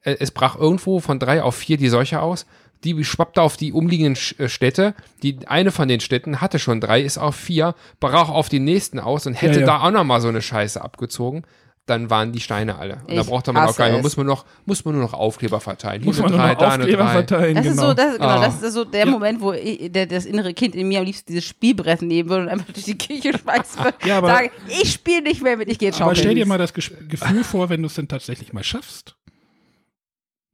äh, 0.02 0.16
es 0.21 0.31
brach 0.31 0.57
irgendwo 0.57 1.00
von 1.00 1.19
drei 1.19 1.43
auf 1.43 1.54
vier 1.57 1.78
die 1.78 1.88
Seuche 1.88 2.21
aus. 2.21 2.45
Die 2.84 3.02
schwappte 3.04 3.40
auf 3.42 3.56
die 3.56 3.72
umliegenden 3.72 4.16
äh, 4.38 4.48
Städte. 4.48 4.94
Die 5.22 5.38
eine 5.46 5.72
von 5.72 5.88
den 5.88 6.00
Städten 6.00 6.40
hatte 6.40 6.58
schon 6.58 6.80
drei, 6.80 7.00
ist 7.00 7.18
auf 7.18 7.34
vier, 7.34 7.74
brach 8.00 8.28
auf 8.28 8.48
die 8.48 8.60
nächsten 8.60 9.00
aus 9.00 9.26
und 9.26 9.34
hätte 9.34 9.54
Ja, 9.54 9.60
ja. 9.60 9.66
da 9.66 9.80
auch 9.82 9.90
nochmal 9.90 10.20
so 10.20 10.28
eine 10.28 10.42
Scheiße 10.42 10.80
abgezogen. 10.82 11.42
Dann 11.86 12.08
waren 12.08 12.32
die 12.32 12.40
Steine 12.40 12.76
alle. 12.78 13.02
Und 13.06 13.14
da 13.14 13.20
Ich 13.20 13.26
brauchte 13.26 13.52
man 13.52 13.68
auch 13.68 13.76
gar 13.76 13.90
nicht. 13.90 14.00
Muss 14.02 14.16
man 14.16 14.24
noch, 14.24 14.46
muss 14.64 14.86
man 14.86 14.94
nur 14.94 15.02
noch 15.02 15.12
Aufkleber 15.12 15.60
verteilen. 15.60 16.00
Hier 16.00 16.06
Muss 16.06 16.16
eine 16.18 16.30
man 16.30 16.32
nur 16.32 16.40
drei, 16.40 16.52
noch 16.54 16.58
da 16.58 16.68
eine 16.70 16.82
Aufkleber 16.84 17.08
verteilen. 17.08 17.54
Das 17.56 17.64
genau. 17.66 17.74
ist 17.82 17.88
so, 17.88 17.92
das, 17.94 18.12
genau, 18.14 18.26
Ah. 18.26 18.40
das 18.46 18.62
ist 18.62 18.72
so 18.72 18.84
der 18.86 19.04
Ja. 19.04 19.10
Moment, 19.10 19.40
wo 19.42 19.52
ich, 19.52 19.92
der, 19.92 20.06
das 20.06 20.24
innere 20.24 20.54
Kind 20.54 20.74
in 20.74 20.88
mir 20.88 21.00
am 21.00 21.04
liebsten 21.04 21.30
dieses 21.30 21.44
Spielbrett 21.44 22.00
nehmen 22.00 22.30
würde 22.30 22.44
und 22.44 22.48
einfach 22.48 22.72
durch 22.72 22.86
die 22.86 22.96
Kirche 22.96 23.36
schmeißen 23.38 23.84
würde. 23.84 23.96
Ja, 24.06 24.16
aber- 24.16 24.28
Sage, 24.28 24.50
ich 24.82 24.92
spiele 24.94 25.20
nicht 25.24 25.42
mehr 25.42 25.58
mit, 25.58 25.68
ich 25.70 25.78
gehe 25.78 25.88
jetzt 25.90 25.96
Aber 26.00 26.12
schaukeln. 26.14 26.24
stell 26.24 26.34
dir 26.34 26.46
mal 26.46 26.56
das 26.56 26.74
Ges- 26.74 27.06
Gefühl 27.06 27.44
vor, 27.44 27.68
wenn 27.68 27.82
du 27.82 27.88
es 27.88 27.94
denn 27.94 28.08
tatsächlich 28.08 28.54
mal 28.54 28.64
schaffst. 28.64 29.14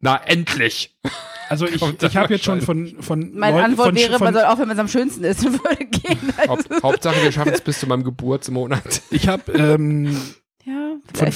Na, 0.01 0.17
endlich! 0.25 0.97
Also 1.49 1.67
ich, 1.67 1.83
ich 1.83 2.17
habe 2.17 2.33
jetzt 2.35 2.45
schon 2.45 2.61
von, 2.63 2.97
von 3.03 3.35
Meine 3.35 3.57
Leuten- 3.57 3.71
Antwort 3.73 3.89
von, 3.89 3.97
wäre, 3.97 4.19
von, 4.19 4.25
man 4.27 4.35
soll 4.35 4.45
aufhören, 4.45 4.69
wenn 4.69 4.77
es 4.77 4.81
am 4.81 4.89
schönsten 4.89 5.25
ist 5.25 5.45
und 5.45 5.53
würde 5.65 5.85
gehen. 5.85 6.33
Also, 6.37 6.53
Haupt, 6.53 6.83
Hauptsache, 6.83 7.23
wir 7.23 7.33
schaffen 7.33 7.53
es 7.53 7.61
bis 7.61 7.81
zu 7.81 7.87
meinem 7.87 8.05
Geburtsmonat. 8.05 9.03
Ich 9.11 9.29
habe, 9.29 9.51
ähm, 9.53 10.17
ja, 10.65 10.93
von, 11.13 11.29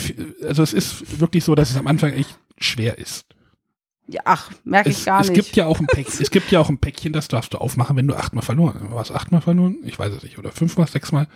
also 0.47 0.62
es 0.62 0.73
ist 0.73 1.21
wirklich 1.21 1.44
so, 1.44 1.54
dass 1.54 1.71
es 1.71 1.76
am 1.76 1.87
Anfang 1.88 2.12
echt 2.12 2.38
schwer 2.59 2.97
ist. 2.99 3.26
ja, 4.06 4.21
ach, 4.25 4.50
merke 4.64 4.90
ich 4.90 5.04
gar 5.04 5.21
es 5.21 5.28
nicht. 5.30 5.42
gibt 5.44 5.56
ja 5.56 5.66
auch 5.66 5.80
ein 5.80 5.87
Päckchen, 5.87 6.23
es 6.23 6.30
gibt 6.30 6.50
ja 6.52 6.61
auch 6.61 6.68
ein 6.68 6.78
Päckchen, 6.78 7.12
das 7.12 7.26
darfst 7.28 7.52
du 7.52 7.59
aufmachen, 7.59 7.97
wenn 7.97 8.06
du 8.06 8.14
achtmal 8.14 8.44
verloren 8.44 8.78
hast. 8.83 8.90
Warst 8.92 9.11
du 9.11 9.14
achtmal 9.14 9.40
verloren? 9.40 9.78
Ich 9.85 9.99
weiß 9.99 10.12
es 10.14 10.23
nicht. 10.23 10.38
Oder 10.38 10.52
fünfmal, 10.52 10.87
sechsmal. 10.87 11.26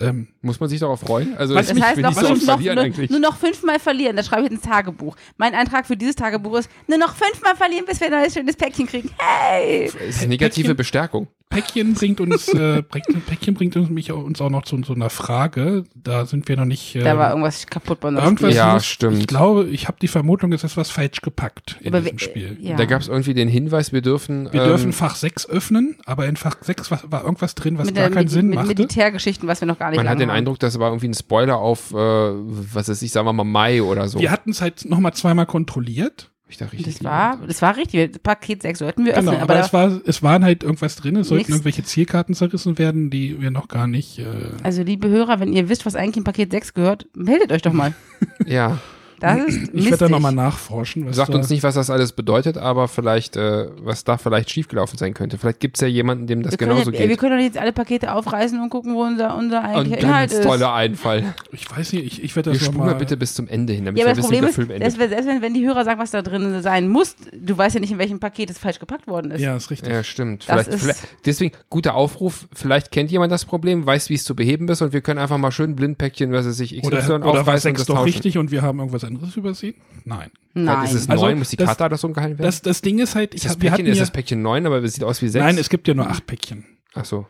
Ähm, 0.00 0.28
Muss 0.42 0.58
man 0.58 0.68
sich 0.68 0.80
darauf 0.80 1.00
freuen? 1.00 1.36
Also, 1.36 1.54
Was 1.54 1.68
das 1.68 1.80
heißt, 1.80 1.98
noch 2.00 2.10
nicht 2.10 2.20
so 2.20 2.34
noch, 2.34 2.40
verlieren 2.42 2.74
nur, 2.74 2.84
eigentlich. 2.84 3.10
nur 3.10 3.20
noch 3.20 3.36
fünfmal 3.36 3.78
verlieren. 3.78 4.16
Das 4.16 4.26
schreibe 4.26 4.46
ich 4.46 4.50
ins 4.50 4.62
Tagebuch. 4.62 5.14
Mein 5.36 5.54
Eintrag 5.54 5.86
für 5.86 5.96
dieses 5.96 6.16
Tagebuch 6.16 6.58
ist, 6.58 6.70
nur 6.88 6.98
noch 6.98 7.14
fünfmal 7.14 7.54
verlieren, 7.54 7.84
bis 7.86 8.00
wir 8.00 8.08
ein 8.08 8.12
neues 8.20 8.34
schönes 8.34 8.56
Päckchen 8.56 8.86
kriegen. 8.88 9.10
Hey! 9.18 9.84
Es 9.86 9.94
ist 9.94 10.28
negative 10.28 10.70
Päckchen- 10.72 10.76
Bestärkung. 10.76 11.28
Päckchen 11.50 11.94
bringt 11.94 12.20
uns, 12.20 12.48
äh, 12.48 12.82
Päckchen 12.82 13.54
bringt 13.54 13.76
uns, 13.76 13.88
mich, 13.88 14.10
auch- 14.10 14.24
uns 14.24 14.40
auch 14.40 14.50
noch 14.50 14.64
zu 14.64 14.82
so 14.82 14.92
einer 14.94 15.10
Frage. 15.10 15.84
Da 15.94 16.26
sind 16.26 16.48
wir 16.48 16.56
noch 16.56 16.64
nicht. 16.64 16.96
Äh, 16.96 17.04
Da 17.04 17.16
war 17.16 17.30
irgendwas 17.30 17.66
kaputt 17.68 18.00
bei 18.00 18.10
Spiel. 18.34 18.50
Ja, 18.50 18.74
muss, 18.74 18.84
stimmt. 18.86 19.18
Ich 19.18 19.26
glaube, 19.28 19.68
ich 19.68 19.86
habe 19.86 19.96
die 20.02 20.08
Vermutung, 20.08 20.52
es 20.52 20.64
ist 20.64 20.76
was 20.76 20.90
falsch 20.90 21.20
gepackt 21.20 21.76
in 21.80 21.88
Aber 21.94 22.00
diesem 22.00 22.18
Spiel. 22.18 22.56
Ja. 22.60 22.74
Da 22.76 22.86
gab 22.86 23.02
es 23.02 23.08
irgendwie 23.08 23.34
den 23.34 23.48
Hinweis, 23.48 23.92
wir 23.92 24.02
dürfen. 24.02 24.52
Wir 24.52 24.62
ähm, 24.62 24.68
dürfen 24.68 24.92
Fach 24.92 25.14
6 25.14 25.48
öffnen, 25.48 25.96
aber 26.06 26.26
in 26.26 26.34
Fach 26.36 26.56
6 26.60 26.90
war, 26.90 27.00
war 27.06 27.22
irgendwas 27.22 27.54
drin, 27.54 27.78
was 27.78 27.86
mit, 27.86 27.94
gar 27.94 28.08
keinen 28.10 28.24
mit, 28.24 28.30
Sinn 28.30 28.46
mit 28.48 28.56
machte. 28.56 28.68
Militärgeschichten, 28.74 29.46
was 29.46 29.60
wir 29.60 29.66
noch 29.68 29.78
gar 29.84 29.90
nicht 29.90 29.96
Man 29.98 30.08
hat 30.08 30.18
den 30.20 30.28
haben. 30.30 30.36
Eindruck, 30.36 30.58
das 30.58 30.78
war 30.78 30.88
irgendwie 30.90 31.08
ein 31.08 31.14
Spoiler 31.14 31.58
auf, 31.58 31.92
äh, 31.92 31.96
was 31.96 32.88
weiß 32.88 33.00
ich, 33.02 33.12
sagen 33.12 33.26
wir 33.26 33.32
mal 33.32 33.44
Mai 33.44 33.82
oder 33.82 34.08
so. 34.08 34.18
Wir 34.18 34.30
hatten 34.30 34.50
es 34.50 34.60
halt 34.60 34.84
nochmal 34.84 35.12
zweimal 35.14 35.46
kontrolliert. 35.46 36.30
Ich 36.46 36.58
da 36.58 36.66
richtig 36.66 36.96
Das 36.98 37.04
war, 37.04 37.38
das 37.46 37.62
war 37.62 37.76
richtig. 37.76 38.22
Paket 38.22 38.62
6 38.62 38.78
sollten 38.78 39.04
wir 39.06 39.14
Genau, 39.14 39.32
öffnen. 39.32 39.42
aber, 39.42 39.54
aber 39.54 39.64
es, 39.64 39.72
war, 39.72 40.00
es 40.06 40.22
waren 40.22 40.44
halt 40.44 40.62
irgendwas 40.62 40.94
drin. 40.96 41.16
Es 41.16 41.28
sollten 41.28 41.38
Nichts. 41.40 41.50
irgendwelche 41.50 41.82
Zielkarten 41.84 42.34
zerrissen 42.34 42.78
werden, 42.78 43.08
die 43.10 43.40
wir 43.40 43.50
noch 43.50 43.66
gar 43.66 43.86
nicht. 43.86 44.18
Äh, 44.18 44.24
also, 44.62 44.82
liebe 44.82 45.08
Hörer, 45.08 45.40
wenn 45.40 45.52
ihr 45.54 45.68
wisst, 45.70 45.86
was 45.86 45.96
eigentlich 45.96 46.18
in 46.18 46.24
Paket 46.24 46.50
6 46.52 46.74
gehört, 46.74 47.06
meldet 47.14 47.50
euch 47.50 47.62
doch 47.62 47.72
mal. 47.72 47.94
Ja, 48.46 48.78
Das 49.24 49.54
ist 49.54 49.70
Ich 49.72 49.84
werde 49.86 49.96
da 49.98 50.08
nochmal 50.08 50.32
nachforschen. 50.32 51.06
Was 51.06 51.16
Sagt 51.16 51.34
uns 51.34 51.48
nicht, 51.50 51.62
was 51.62 51.74
das 51.74 51.90
alles 51.90 52.12
bedeutet, 52.12 52.58
aber 52.58 52.88
vielleicht, 52.88 53.36
äh, 53.36 53.68
was 53.82 54.04
da 54.04 54.18
vielleicht 54.18 54.50
schiefgelaufen 54.50 54.98
sein 54.98 55.14
könnte. 55.14 55.38
Vielleicht 55.38 55.60
gibt 55.60 55.76
es 55.76 55.80
ja 55.80 55.88
jemanden, 55.88 56.26
dem 56.26 56.42
das 56.42 56.52
wir 56.52 56.58
genauso 56.58 56.90
ja, 56.90 56.98
wir 56.98 57.08
geht. 57.08 57.18
können 57.18 57.36
doch 57.38 57.42
jetzt 57.44 57.58
alle 57.58 57.72
Pakete 57.72 58.12
aufreißen 58.12 58.60
und 58.60 58.70
gucken, 58.70 58.94
wo 58.94 59.02
unser, 59.02 59.36
unser 59.36 59.58
Und 59.60 59.64
eigentlicher 59.64 59.98
Inhalt 60.00 60.30
ganz 60.30 60.40
ist. 60.40 60.46
toller 60.46 60.72
Einfall. 60.74 61.34
Ich 61.52 61.70
weiß 61.70 61.92
nicht, 61.94 62.04
ich, 62.06 62.22
ich 62.24 62.36
werde 62.36 62.50
Wir 62.52 62.58
das 62.58 62.64
spulen 62.66 62.78
mal 62.80 62.84
nochmal. 62.86 62.98
bitte 63.00 63.16
bis 63.16 63.34
zum 63.34 63.48
Ende 63.48 63.72
hin, 63.72 63.84
damit 63.84 63.98
Ja, 64.00 64.06
wir 64.06 64.14
das 64.14 64.18
wissen, 64.18 64.30
wie 64.30 64.36
Problem 64.36 64.44
der 64.46 64.54
Film 64.54 64.70
endet. 64.70 64.86
dass 64.86 64.98
wir, 64.98 65.08
selbst 65.08 65.26
wenn, 65.28 65.42
wenn 65.42 65.54
die 65.54 65.66
Hörer 65.66 65.84
sagen, 65.84 66.00
was 66.00 66.10
da 66.10 66.22
drin 66.22 66.62
sein 66.62 66.88
muss, 66.88 67.16
du 67.32 67.56
weißt 67.56 67.74
ja 67.74 67.80
nicht, 67.80 67.92
in 67.92 67.98
welchem 67.98 68.20
Paket 68.20 68.50
es 68.50 68.58
falsch 68.58 68.78
gepackt 68.78 69.06
worden 69.06 69.30
ist. 69.30 69.40
Ja, 69.40 69.56
ist 69.56 69.70
richtig. 69.70 69.92
Ja, 69.92 70.02
stimmt. 70.04 70.44
Das 70.48 70.66
Vielleicht, 70.66 70.68
ist- 70.70 70.82
vielleicht, 70.82 71.08
deswegen, 71.26 71.54
guter 71.70 71.94
Aufruf. 71.94 72.46
Vielleicht 72.52 72.90
kennt 72.90 73.10
jemand 73.10 73.32
das 73.32 73.44
Problem, 73.44 73.86
weiß, 73.86 74.10
wie 74.10 74.14
es 74.14 74.24
zu 74.24 74.34
beheben 74.34 74.68
ist 74.68 74.82
und 74.82 74.92
wir 74.92 75.00
können 75.00 75.18
einfach 75.18 75.38
mal 75.38 75.50
schön 75.52 75.74
Blindpäckchen, 75.76 76.32
was 76.32 76.46
es 76.46 76.56
sich 76.56 76.72
XY 76.80 76.86
Oder, 76.86 76.98
oder 77.16 77.26
aufreißen 77.40 77.52
und 77.52 77.60
sechs 77.60 77.78
das 77.80 77.86
doch 77.86 77.94
tauschen. 77.96 78.04
richtig 78.04 78.38
und 78.38 78.50
wir 78.50 78.62
haben 78.62 78.78
irgendwas 78.78 79.04
anderes 79.16 79.36
übersehen? 79.36 79.74
Nein. 80.04 80.30
Nein. 80.54 80.84
Ist 80.84 80.94
es 80.94 81.08
Also, 81.10 81.24
neun, 81.26 81.38
muss 81.38 81.48
die 81.50 81.56
das- 81.56 81.66
Karte 81.66 81.88
da 81.88 81.96
so 81.96 82.06
umgehalten 82.06 82.38
werden? 82.38 82.46
Das, 82.46 82.62
das 82.62 82.80
Ding 82.82 82.98
ist 82.98 83.14
halt, 83.14 83.34
ich 83.34 83.42
das 83.42 83.52
hab, 83.52 83.58
Päckchen, 83.60 83.86
ist 83.86 83.98
ja, 83.98 84.02
das 84.02 84.10
Päckchen 84.12 84.40
neun, 84.42 84.66
aber 84.66 84.82
es 84.82 84.94
sieht 84.94 85.04
aus 85.04 85.20
wie 85.22 85.28
sechs? 85.28 85.44
Nein, 85.44 85.58
es 85.58 85.68
gibt 85.68 85.88
ja 85.88 85.94
nur 85.94 86.08
acht 86.08 86.26
Päckchen. 86.26 86.64
Ach 86.94 87.04
so. 87.04 87.26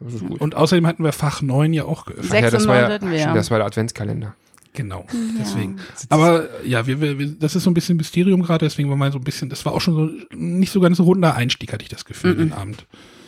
Das 0.00 0.14
ist 0.14 0.26
gut. 0.26 0.40
Und 0.40 0.54
außerdem 0.56 0.86
hatten 0.86 1.04
wir 1.04 1.12
Fach 1.12 1.42
9 1.42 1.72
ja 1.72 1.84
auch 1.84 2.04
geöffnet. 2.04 2.26
Ach 2.30 2.34
ja, 2.34 2.40
Sechs 2.42 2.52
das 2.52 2.66
war 2.66 2.88
neun 2.98 3.12
ja, 3.12 3.18
ja. 3.26 3.34
das 3.34 3.50
war 3.50 3.58
der 3.58 3.66
Adventskalender. 3.68 4.34
Genau, 4.74 5.06
deswegen. 5.38 5.76
Aber 6.08 6.48
ja, 6.64 6.86
wir, 6.86 7.00
wir, 7.00 7.18
wir- 7.18 7.28
das 7.38 7.54
ist 7.54 7.64
so 7.64 7.70
ein 7.70 7.74
bisschen 7.74 7.96
Mysterium 7.98 8.42
gerade, 8.42 8.64
deswegen 8.64 8.88
war 8.88 8.96
mal 8.96 9.12
so 9.12 9.18
ein 9.18 9.24
bisschen, 9.24 9.48
das 9.50 9.64
war 9.66 9.74
auch 9.74 9.80
schon 9.82 9.94
so 9.94 10.36
nicht 10.36 10.72
so 10.72 10.80
ganz 10.80 10.98
ein 10.98 11.02
runder 11.04 11.34
Einstieg, 11.34 11.72
hatte 11.74 11.82
ich 11.82 11.90
das 11.90 12.04
Gefühl, 12.06 12.36
den 12.36 12.52
Abend. 12.54 12.86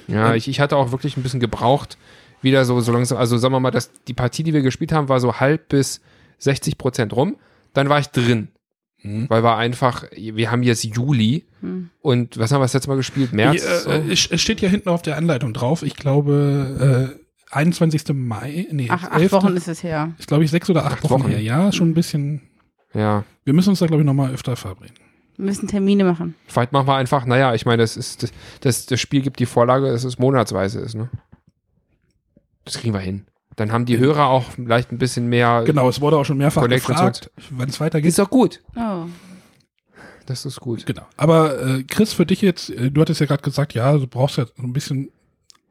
Ja, 0.08 0.30
Ähm, 0.30 0.36
ich, 0.36 0.48
ich 0.48 0.58
hatte 0.60 0.76
auch 0.76 0.90
wirklich 0.90 1.16
ein 1.18 1.22
bisschen 1.22 1.40
gebraucht, 1.40 1.98
wieder 2.40 2.64
so, 2.64 2.80
so 2.80 2.92
langsam, 2.92 3.18
also 3.18 3.36
sagen 3.38 3.52
wir 3.54 3.60
mal, 3.60 3.70
dass 3.70 3.90
die 4.08 4.14
Partie, 4.14 4.42
die 4.42 4.52
wir 4.54 4.62
gespielt 4.62 4.92
haben, 4.92 5.08
war 5.10 5.20
so 5.20 5.38
halb 5.38 5.68
bis 5.68 6.00
60 6.38 6.76
Prozent 6.78 7.14
rum. 7.14 7.36
Dann 7.74 7.88
war 7.88 7.98
ich 7.98 8.06
drin. 8.08 8.48
Mhm. 9.02 9.28
Weil 9.28 9.42
war 9.42 9.58
einfach, 9.58 10.04
wir 10.16 10.50
haben 10.50 10.62
jetzt 10.62 10.82
Juli 10.84 11.44
Hm. 11.60 11.90
und 12.00 12.38
was 12.38 12.50
haben 12.52 12.60
wir 12.60 12.64
das 12.64 12.72
letzte 12.74 12.88
Mal 12.88 12.96
gespielt? 12.96 13.32
März? 13.34 13.62
Äh, 13.64 13.78
so? 13.80 13.90
äh, 13.90 14.12
es 14.12 14.26
es 14.30 14.40
steht 14.40 14.60
ja 14.62 14.68
hinten 14.70 14.88
auf 14.88 15.02
der 15.02 15.16
Anleitung 15.18 15.52
drauf, 15.52 15.82
ich 15.82 15.94
glaube, 15.96 17.14
äh, 17.18 17.24
21. 17.54 18.14
Mai, 18.14 18.66
nee, 18.70 18.86
Ach, 18.90 19.04
acht 19.04 19.20
11. 19.20 19.32
Wochen 19.32 19.56
ist 19.56 19.68
es 19.68 19.82
her. 19.82 20.12
ist 20.18 20.26
glaube 20.28 20.44
ich 20.44 20.50
sechs 20.50 20.68
oder 20.70 20.84
acht, 20.86 20.94
Acht 20.94 21.04
Wochen, 21.04 21.24
Wochen. 21.24 21.30
her. 21.30 21.40
Ja, 21.40 21.70
schon 21.70 21.90
ein 21.90 21.94
bisschen, 21.94 22.40
ja. 22.94 23.24
wir 23.44 23.52
müssen 23.52 23.70
uns 23.70 23.78
da 23.80 23.86
glaube 23.86 24.02
ich 24.02 24.06
nochmal 24.06 24.32
öfter 24.32 24.56
verabreden. 24.56 24.94
Wir 25.36 25.44
müssen 25.46 25.68
Termine 25.68 26.04
machen. 26.04 26.34
Vielleicht 26.46 26.72
machen 26.72 26.86
wir 26.86 26.94
einfach, 26.96 27.26
naja, 27.26 27.54
ich 27.54 27.66
meine, 27.66 27.82
das 27.82 27.96
ist, 27.96 28.22
das, 28.22 28.32
das, 28.60 28.86
das 28.86 29.00
Spiel 29.00 29.20
gibt 29.20 29.38
die 29.40 29.46
Vorlage, 29.46 29.90
dass 29.90 30.04
es 30.04 30.18
monatsweise 30.18 30.80
ist, 30.80 30.94
ne? 30.94 31.10
Das 32.64 32.78
kriegen 32.78 32.94
wir 32.94 33.00
hin. 33.00 33.26
Dann 33.56 33.72
haben 33.72 33.84
die 33.84 33.98
Hörer 33.98 34.26
auch 34.26 34.50
vielleicht 34.52 34.92
ein 34.92 34.98
bisschen 34.98 35.28
mehr. 35.28 35.62
Genau, 35.64 35.88
es 35.88 36.00
wurde 36.00 36.16
auch 36.16 36.24
schon 36.24 36.38
mehrfach 36.38 36.62
Connect 36.62 36.86
gefragt, 36.86 37.30
wann 37.50 37.68
es 37.68 37.80
weitergeht. 37.80 38.08
Ist 38.08 38.18
doch 38.18 38.30
gut. 38.30 38.60
Oh. 38.76 39.06
Das 40.26 40.44
ist 40.44 40.60
gut. 40.60 40.86
Genau. 40.86 41.02
Aber 41.16 41.60
äh, 41.60 41.82
Chris, 41.84 42.12
für 42.12 42.26
dich 42.26 42.40
jetzt, 42.40 42.70
äh, 42.70 42.90
du 42.90 43.00
hattest 43.00 43.20
ja 43.20 43.26
gerade 43.26 43.42
gesagt, 43.42 43.74
ja, 43.74 43.92
du 43.92 44.06
brauchst 44.06 44.38
ja 44.38 44.46
so 44.46 44.62
ein 44.62 44.72
bisschen 44.72 45.10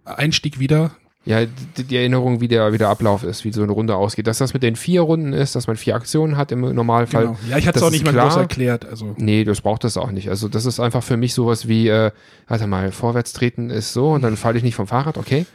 Einstieg 0.06 0.60
wieder. 0.60 0.92
Ja, 1.26 1.46
die, 1.46 1.84
die 1.86 1.96
Erinnerung, 1.96 2.42
wie 2.42 2.50
der, 2.50 2.74
wie 2.74 2.78
der 2.78 2.90
Ablauf 2.90 3.24
ist, 3.24 3.46
wie 3.46 3.54
so 3.54 3.64
eine 3.64 3.72
Runde 3.72 3.96
ausgeht. 3.96 4.28
Dass 4.28 4.40
das 4.40 4.54
mit 4.54 4.62
den 4.62 4.76
vier 4.76 5.02
Runden 5.02 5.32
ist, 5.32 5.56
dass 5.56 5.68
man 5.68 5.78
vier 5.78 5.96
Aktionen 5.96 6.36
hat 6.36 6.52
im 6.52 6.62
Normalfall. 6.62 7.28
Genau. 7.28 7.38
Ja, 7.50 7.58
ich 7.58 7.66
hatte 7.66 7.80
es 7.80 7.84
auch 7.84 7.92
nicht 7.92 8.04
mal 8.04 8.14
groß 8.14 8.36
erklärt. 8.36 8.86
Also 8.86 9.16
Nee, 9.18 9.46
das 9.46 9.62
braucht 9.62 9.86
das 9.86 9.96
auch 9.96 10.12
nicht. 10.12 10.30
Also 10.30 10.50
das 10.50 10.66
ist 10.66 10.82
einfach 10.82 11.02
für 11.02 11.16
mich 11.16 11.34
sowas 11.34 11.68
wie, 11.68 11.88
äh, 11.88 12.12
warte 12.50 12.68
mal, 12.68 12.92
vorwärts 12.92 13.32
treten 13.32 13.70
ist 13.70 13.94
so 13.94 14.12
und 14.12 14.22
dann 14.22 14.36
falle 14.36 14.58
ich 14.58 14.64
nicht 14.64 14.76
vom 14.76 14.88
Fahrrad, 14.88 15.18
okay? 15.18 15.46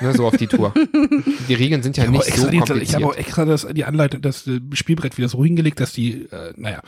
Ne, 0.00 0.14
so 0.14 0.26
auf 0.26 0.36
die 0.36 0.46
Tour. 0.46 0.72
die 1.48 1.54
Regeln 1.54 1.82
sind 1.82 1.98
ja 1.98 2.04
ich 2.04 2.10
nicht 2.10 2.34
so 2.34 2.48
die, 2.48 2.56
ich 2.56 2.64
kompliziert. 2.64 2.94
habe 3.02 3.06
auch 3.12 3.16
extra 3.16 3.44
das, 3.44 3.66
die 3.70 3.84
Anleitung, 3.84 4.22
das 4.22 4.46
äh, 4.46 4.60
Spielbrett 4.72 5.18
wieder 5.18 5.28
so 5.28 5.44
hingelegt, 5.44 5.78
dass 5.80 5.92
die, 5.92 6.26
äh, 6.30 6.54
naja. 6.56 6.80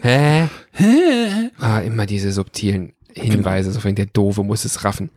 Hä? 0.02 0.48
Ah, 1.58 1.80
immer 1.80 2.06
diese 2.06 2.32
subtilen 2.32 2.94
Hinweise, 3.12 3.72
so 3.72 3.84
wenn 3.84 3.94
der 3.94 4.06
Doofe 4.06 4.42
muss 4.42 4.64
es 4.64 4.84
raffen. 4.84 5.10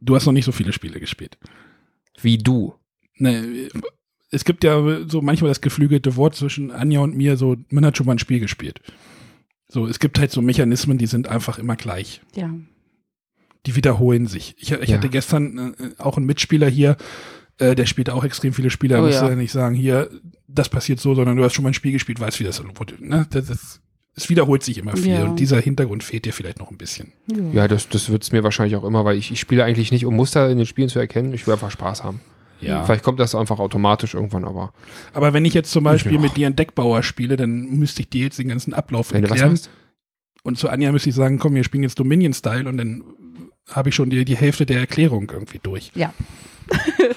Du 0.00 0.14
hast 0.16 0.26
noch 0.26 0.32
nicht 0.32 0.44
so 0.44 0.52
viele 0.52 0.72
Spiele 0.72 1.00
gespielt. 1.00 1.38
Wie 2.20 2.38
du. 2.38 2.74
Ne, 3.16 3.68
es 4.30 4.44
gibt 4.44 4.62
ja 4.64 4.80
so 5.08 5.22
manchmal 5.22 5.50
das 5.50 5.60
geflügelte 5.60 6.16
Wort 6.16 6.34
zwischen 6.36 6.70
Anja 6.70 7.00
und 7.00 7.16
mir, 7.16 7.36
so, 7.36 7.56
man 7.70 7.84
hat 7.86 7.96
schon 7.96 8.06
mal 8.06 8.12
ein 8.12 8.18
Spiel 8.18 8.40
gespielt. 8.40 8.80
So, 9.68 9.86
es 9.86 9.98
gibt 9.98 10.18
halt 10.18 10.30
so 10.30 10.40
Mechanismen, 10.42 10.98
die 10.98 11.06
sind 11.06 11.28
einfach 11.28 11.58
immer 11.58 11.76
gleich. 11.76 12.20
Ja. 12.34 12.50
die 13.66 13.74
wiederholen 13.76 14.26
sich. 14.26 14.54
Ich, 14.58 14.70
ich 14.72 14.88
Ja. 14.88 14.96
hatte 14.96 15.08
gestern 15.10 15.74
äh, 15.74 15.90
auch 15.98 16.16
einen 16.16 16.24
Mitspieler 16.26 16.68
hier, 16.68 16.96
äh, 17.58 17.74
der 17.74 17.84
spielt 17.86 18.08
auch 18.08 18.24
extrem 18.24 18.52
viele 18.54 18.70
Spiele. 18.70 18.94
Da 18.94 19.02
Oh, 19.02 19.06
musst 19.06 19.20
du 19.20 19.26
ja. 19.26 19.34
nicht 19.34 19.52
sagen, 19.52 19.74
hier, 19.74 20.08
das 20.46 20.68
passiert 20.70 21.00
so, 21.00 21.14
sondern 21.14 21.36
du 21.36 21.44
hast 21.44 21.52
schon 21.54 21.64
mal 21.64 21.70
ein 21.70 21.74
Spiel 21.74 21.92
gespielt, 21.92 22.18
weißt, 22.20 22.38
wie 22.40 22.44
das. 22.44 22.62
Ne? 23.00 23.26
Das, 23.30 23.46
das, 23.46 23.80
es 24.18 24.28
wiederholt 24.28 24.62
sich 24.62 24.78
immer 24.78 24.96
viel 24.96 25.12
Ja. 25.14 25.24
und 25.24 25.38
dieser 25.40 25.60
Hintergrund 25.60 26.02
fehlt 26.04 26.24
dir 26.24 26.32
vielleicht 26.32 26.58
noch 26.58 26.70
ein 26.70 26.76
bisschen. 26.76 27.12
Ja, 27.52 27.68
das, 27.68 27.88
das 27.88 28.10
wird 28.10 28.22
es 28.22 28.32
mir 28.32 28.42
wahrscheinlich 28.44 28.76
auch 28.76 28.84
immer, 28.84 29.04
weil 29.04 29.16
ich, 29.16 29.30
ich 29.32 29.40
spiele 29.40 29.64
eigentlich 29.64 29.92
nicht, 29.92 30.04
um 30.04 30.14
Muster 30.16 30.50
in 30.50 30.58
den 30.58 30.66
Spielen 30.66 30.88
zu 30.88 30.98
erkennen. 30.98 31.32
Ich 31.32 31.46
will 31.46 31.54
einfach 31.54 31.70
Spaß 31.70 32.04
haben. 32.04 32.20
Vielleicht 32.60 33.04
kommt 33.04 33.20
das 33.20 33.36
einfach 33.36 33.60
automatisch 33.60 34.14
irgendwann, 34.14 34.44
aber 34.44 34.72
Aber 35.14 35.32
wenn 35.32 35.44
ich 35.44 35.54
jetzt 35.54 35.70
zum 35.70 35.84
Beispiel 35.84 36.14
Ja. 36.14 36.20
mit 36.20 36.36
dir 36.36 36.46
einen 36.46 36.56
Deckbauer 36.56 37.04
spiele, 37.04 37.36
dann 37.36 37.66
müsste 37.78 38.02
ich 38.02 38.08
dir 38.10 38.24
jetzt 38.24 38.38
den 38.40 38.48
ganzen 38.48 38.74
Ablauf 38.74 39.12
wenn 39.12 39.22
du 39.22 39.30
was 39.30 39.40
erklären. 39.40 39.60
Und 40.42 40.58
zu 40.58 40.68
Anja 40.68 40.90
müsste 40.90 41.08
ich 41.10 41.14
sagen, 41.14 41.38
komm, 41.38 41.54
wir 41.54 41.62
spielen 41.62 41.84
jetzt 41.84 41.98
Dominion-Style 42.00 42.68
und 42.68 42.76
dann 42.78 43.02
habe 43.70 43.88
ich 43.90 43.94
schon 43.94 44.10
die, 44.10 44.24
die 44.24 44.36
Hälfte 44.36 44.66
der 44.66 44.80
Erklärung 44.80 45.30
irgendwie 45.32 45.60
durch. 45.62 45.90
Ja. 45.94 46.12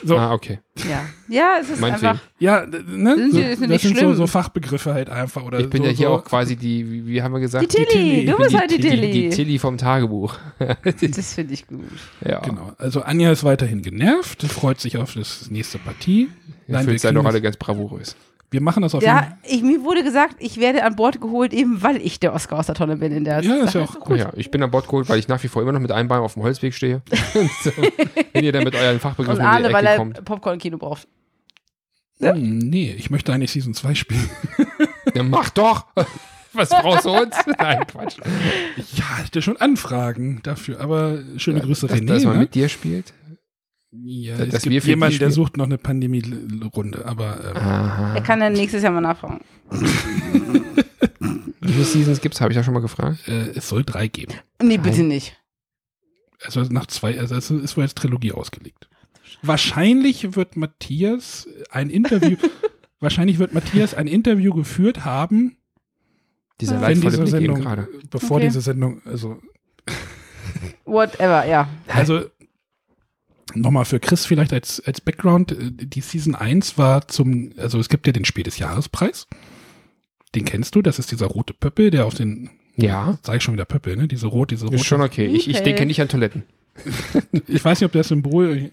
So. 0.03 0.17
Ah, 0.17 0.31
okay. 0.33 0.59
Ja. 0.89 1.05
Ja, 1.27 1.57
es 1.61 1.69
ist 1.69 1.81
Meinetwegen. 1.81 2.07
einfach. 2.11 2.23
Ja, 2.39 2.65
d- 2.65 2.77
ne? 2.87 3.15
Sind 3.17 3.31
so, 3.33 3.41
das 3.41 3.59
nicht 3.59 3.81
sind 3.81 3.93
so, 3.95 3.99
schlimm. 3.99 4.15
so 4.15 4.25
Fachbegriffe 4.27 4.93
halt 4.93 5.09
einfach. 5.09 5.43
Oder 5.43 5.59
Ich 5.59 5.69
bin 5.69 5.81
so, 5.83 5.89
ja 5.89 5.93
hier 5.93 6.07
so, 6.07 6.13
auch 6.13 6.23
quasi 6.23 6.55
die, 6.55 6.89
wie, 6.89 7.05
wie 7.05 7.21
haben 7.21 7.33
wir 7.33 7.41
gesagt? 7.41 7.63
Die 7.63 7.67
Tilly, 7.67 7.85
Tilly. 7.87 8.25
du 8.25 8.31
Ich 8.31 8.37
bist 8.37 8.51
die, 8.51 8.57
halt 8.57 8.71
die 8.71 8.79
Tilly, 8.79 9.01
die 9.11 9.11
Tilly. 9.11 9.29
Tilly 9.29 9.59
vom 9.59 9.77
Tagebuch. 9.77 10.37
Das 10.83 11.33
finde 11.33 11.53
ich 11.53 11.67
gut. 11.67 11.81
ja. 12.25 12.39
Genau. 12.39 12.71
Also 12.77 13.01
Anja 13.01 13.31
ist 13.31 13.43
weiterhin 13.43 13.81
genervt, 13.81 14.43
freut 14.43 14.79
sich 14.79 14.97
auf 14.97 15.13
das 15.15 15.51
nächste 15.51 15.77
Partie. 15.79 16.29
Wir, 16.67 16.79
fühlt 16.79 16.99
seid 17.01 17.11
kriegen 17.11 17.23
doch 17.23 17.29
alle 17.29 17.41
ganz 17.41 17.57
bravourös. 17.57 18.15
Wir 18.51 18.61
machen 18.61 18.83
das 18.83 18.93
auf 18.93 19.01
jeden 19.01 19.15
Ja, 19.15 19.37
ich, 19.43 19.63
mir 19.63 19.81
wurde 19.83 20.03
gesagt, 20.03 20.35
ich 20.39 20.59
werde 20.59 20.83
an 20.83 20.97
Bord 20.97 21.21
geholt, 21.21 21.53
eben 21.53 21.81
weil 21.81 21.97
ich 21.97 22.19
der 22.19 22.33
Oscar 22.33 22.59
aus 22.59 22.65
der 22.65 22.75
Tonne 22.75 22.97
bin 22.97 23.13
in 23.13 23.23
der 23.23 23.41
Ja, 23.41 23.63
ist 23.63 23.73
ja 23.73 23.81
auch 23.81 23.95
Oh 24.09 24.13
ja, 24.13 24.31
ich 24.35 24.51
bin 24.51 24.61
an 24.61 24.69
Bord 24.69 24.85
geholt, 24.87 25.07
weil 25.07 25.19
ich 25.19 25.29
nach 25.29 25.41
wie 25.41 25.47
vor 25.47 25.61
immer 25.61 25.71
noch 25.71 25.79
mit 25.79 25.91
einem 25.91 26.09
Bein 26.09 26.19
auf 26.19 26.33
dem 26.33 26.43
Holzweg 26.43 26.73
stehe. 26.73 27.01
Und, 27.33 27.49
wenn 28.33 28.43
ihr 28.43 28.51
dann 28.51 28.65
mit 28.65 28.75
euren 28.75 28.95
Und 28.95 28.99
Fachbegriffen 28.99 29.39
die 29.39 29.45
Arne, 29.45 29.65
Ecke 29.69 29.73
weil 29.73 29.85
er. 29.85 30.05
Popcorn-Kino 30.23 30.77
braucht. 30.77 31.07
Hm, 32.19 32.59
nee, 32.59 32.93
ich 32.97 33.09
möchte 33.09 33.33
eigentlich 33.33 33.51
Season 33.51 33.73
2 33.73 33.95
spielen. 33.95 34.29
Ja, 35.13 35.23
mach 35.23 35.49
doch! 35.49 35.87
Was 36.53 36.69
brauchst 36.69 37.03
du 37.03 37.09
uns? 37.09 37.35
Nein, 37.57 37.85
Quatsch. 37.85 38.17
Ja, 38.17 39.03
ich 39.17 39.25
hatte 39.25 39.41
schon 39.41 39.57
Anfragen 39.57 40.39
dafür, 40.43 40.79
aber 40.79 41.19
schöne 41.35 41.59
Grüße 41.59 41.87
dass, 41.87 41.97
René. 41.97 42.05
dass 42.05 42.23
man 42.23 42.35
ne? 42.35 42.39
mit 42.41 42.55
dir 42.55 42.69
spielt? 42.69 43.13
Ja, 43.91 44.37
dass 44.37 44.53
es 44.55 44.61
gibt 44.63 44.85
jemanden, 44.85 45.13
die 45.13 45.19
der 45.19 45.31
sucht 45.31 45.57
noch 45.57 45.65
eine 45.65 45.77
Pandemie-Runde, 45.77 47.05
aber 47.05 47.39
ähm. 47.43 48.15
Er 48.15 48.21
kann 48.23 48.39
dann 48.39 48.53
nächstes 48.53 48.83
Jahr 48.83 48.91
mal 48.93 49.01
nachfragen. 49.01 49.41
Wie 51.59 51.71
viele 51.73 51.83
Seasons 51.85 52.21
gibt's? 52.21 52.41
Habe 52.41 52.51
ich 52.51 52.57
ja 52.57 52.63
schon 52.63 52.73
mal 52.73 52.79
gefragt. 52.81 53.27
äh, 53.27 53.51
es 53.55 53.69
soll 53.69 53.83
drei 53.83 54.07
geben. 54.07 54.33
Nee, 54.61 54.77
bitte 54.77 55.03
nicht. 55.03 55.37
Also 56.43 56.61
nach 56.63 56.87
zwei, 56.87 57.19
also 57.19 57.35
es 57.35 57.51
ist 57.51 57.77
wohl 57.77 57.83
als 57.83 57.93
Trilogie 57.93 58.31
ausgelegt. 58.31 58.89
Wahrscheinlich 59.43 60.35
wird 60.35 60.55
Matthias 60.57 61.47
ein 61.69 61.89
Interview, 61.89 62.37
wahrscheinlich 62.99 63.37
wird 63.39 63.53
Matthias 63.53 63.93
ein 63.93 64.07
Interview 64.07 64.53
geführt 64.53 65.05
haben, 65.05 65.57
Dieser 66.59 66.79
leidvolle 66.79 67.17
diese 67.17 67.27
Sendung, 67.27 67.61
gerade. 67.61 67.87
bevor 68.09 68.37
Okay. 68.37 68.47
diese 68.47 68.61
Sendung, 68.61 69.01
also 69.05 69.39
Whatever, 70.85 71.45
ja. 71.45 71.69
Also 71.87 72.25
nochmal 73.55 73.85
für 73.85 73.99
Chris 73.99 74.25
vielleicht 74.25 74.53
als, 74.53 74.79
als 74.85 75.01
Background, 75.01 75.55
die 75.59 76.01
Season 76.01 76.35
1 76.35 76.77
war 76.77 77.07
zum, 77.07 77.51
also 77.57 77.79
es 77.79 77.89
gibt 77.89 78.07
ja 78.07 78.13
den 78.13 78.25
Spiel 78.25 78.43
des 78.43 78.57
Jahrespreis. 78.57 79.27
Den 80.35 80.45
kennst 80.45 80.75
du, 80.75 80.81
das 80.81 80.97
ist 80.99 81.11
dieser 81.11 81.27
rote 81.27 81.53
Pöppel, 81.53 81.91
der 81.91 82.05
auf 82.05 82.13
den, 82.15 82.49
Ja, 82.77 83.17
sag 83.23 83.37
ich 83.37 83.43
schon 83.43 83.53
wieder 83.53 83.65
Pöppel, 83.65 83.97
ne? 83.97 84.07
Diese 84.07 84.27
rot, 84.27 84.51
diese 84.51 84.65
rote. 84.65 84.75
ist 84.77 84.85
schon 84.85 85.01
okay. 85.01 85.25
Ich, 85.25 85.49
ich 85.49 85.55
Okay. 85.57 85.65
denke 85.65 85.85
nicht 85.85 86.01
an 86.01 86.07
Toiletten. 86.07 86.43
Ich 87.47 87.63
weiß 87.65 87.79
nicht, 87.81 87.85
ob 87.85 87.91
das 87.91 88.07
Symbol. 88.07 88.57
äh, 88.57 88.69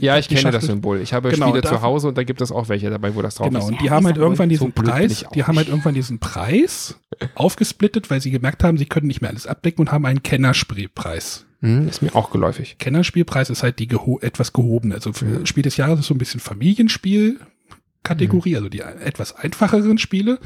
Ja, 0.00 0.18
ich 0.18 0.26
kenne 0.28 0.42
das 0.42 0.52
Schachtel- 0.54 0.66
Symbol. 0.66 1.00
Ich 1.00 1.12
habe 1.12 1.30
Genau, 1.30 1.48
Spiele 1.50 1.62
zu 1.62 1.80
Hause 1.80 2.08
und 2.08 2.18
da 2.18 2.24
gibt 2.24 2.40
es 2.40 2.50
auch 2.50 2.68
welche 2.68 2.90
dabei, 2.90 3.14
wo 3.14 3.22
das 3.22 3.36
drauf 3.36 3.46
Genau, 3.48 3.60
ist. 3.60 3.66
und 3.66 3.80
die 3.80 3.90
haben 3.90 4.04
halt 4.04 4.16
irgendwann 4.16 4.48
diesen 4.48 4.72
So 4.76 4.82
Preis, 4.82 5.22
ich 5.22 5.28
die 5.28 5.44
haben 5.44 5.56
halt 5.56 5.68
irgendwann 5.68 5.94
diesen 5.94 6.18
Preis 6.18 6.98
aufgesplittet, 7.36 8.10
weil 8.10 8.20
sie 8.20 8.32
gemerkt 8.32 8.64
haben, 8.64 8.76
sie 8.78 8.86
können 8.86 9.06
nicht 9.06 9.20
mehr 9.20 9.30
alles 9.30 9.46
abdecken 9.46 9.80
und 9.82 9.92
haben 9.92 10.04
einen 10.06 10.22
Kennerspielpreis. 10.24 11.46
Hm, 11.60 11.88
ist 11.88 12.02
mir 12.02 12.14
auch 12.14 12.30
geläufig. 12.30 12.76
Kennerspielpreis 12.78 13.50
ist 13.50 13.62
halt 13.62 13.78
die 13.78 13.88
geho 13.88 14.18
etwas 14.20 14.52
gehobene. 14.52 14.94
Also 14.94 15.12
für 15.12 15.46
Spiel 15.46 15.62
des 15.62 15.76
Jahres 15.76 16.00
ist 16.00 16.06
so 16.06 16.14
ein 16.14 16.18
bisschen 16.18 16.40
Familienspiel-Kategorie, 16.40 18.50
Mhm. 18.50 18.56
also 18.56 18.68
die 18.68 18.80
etwas 18.80 19.34
einfacheren 19.34 19.98
Spiele. 19.98 20.38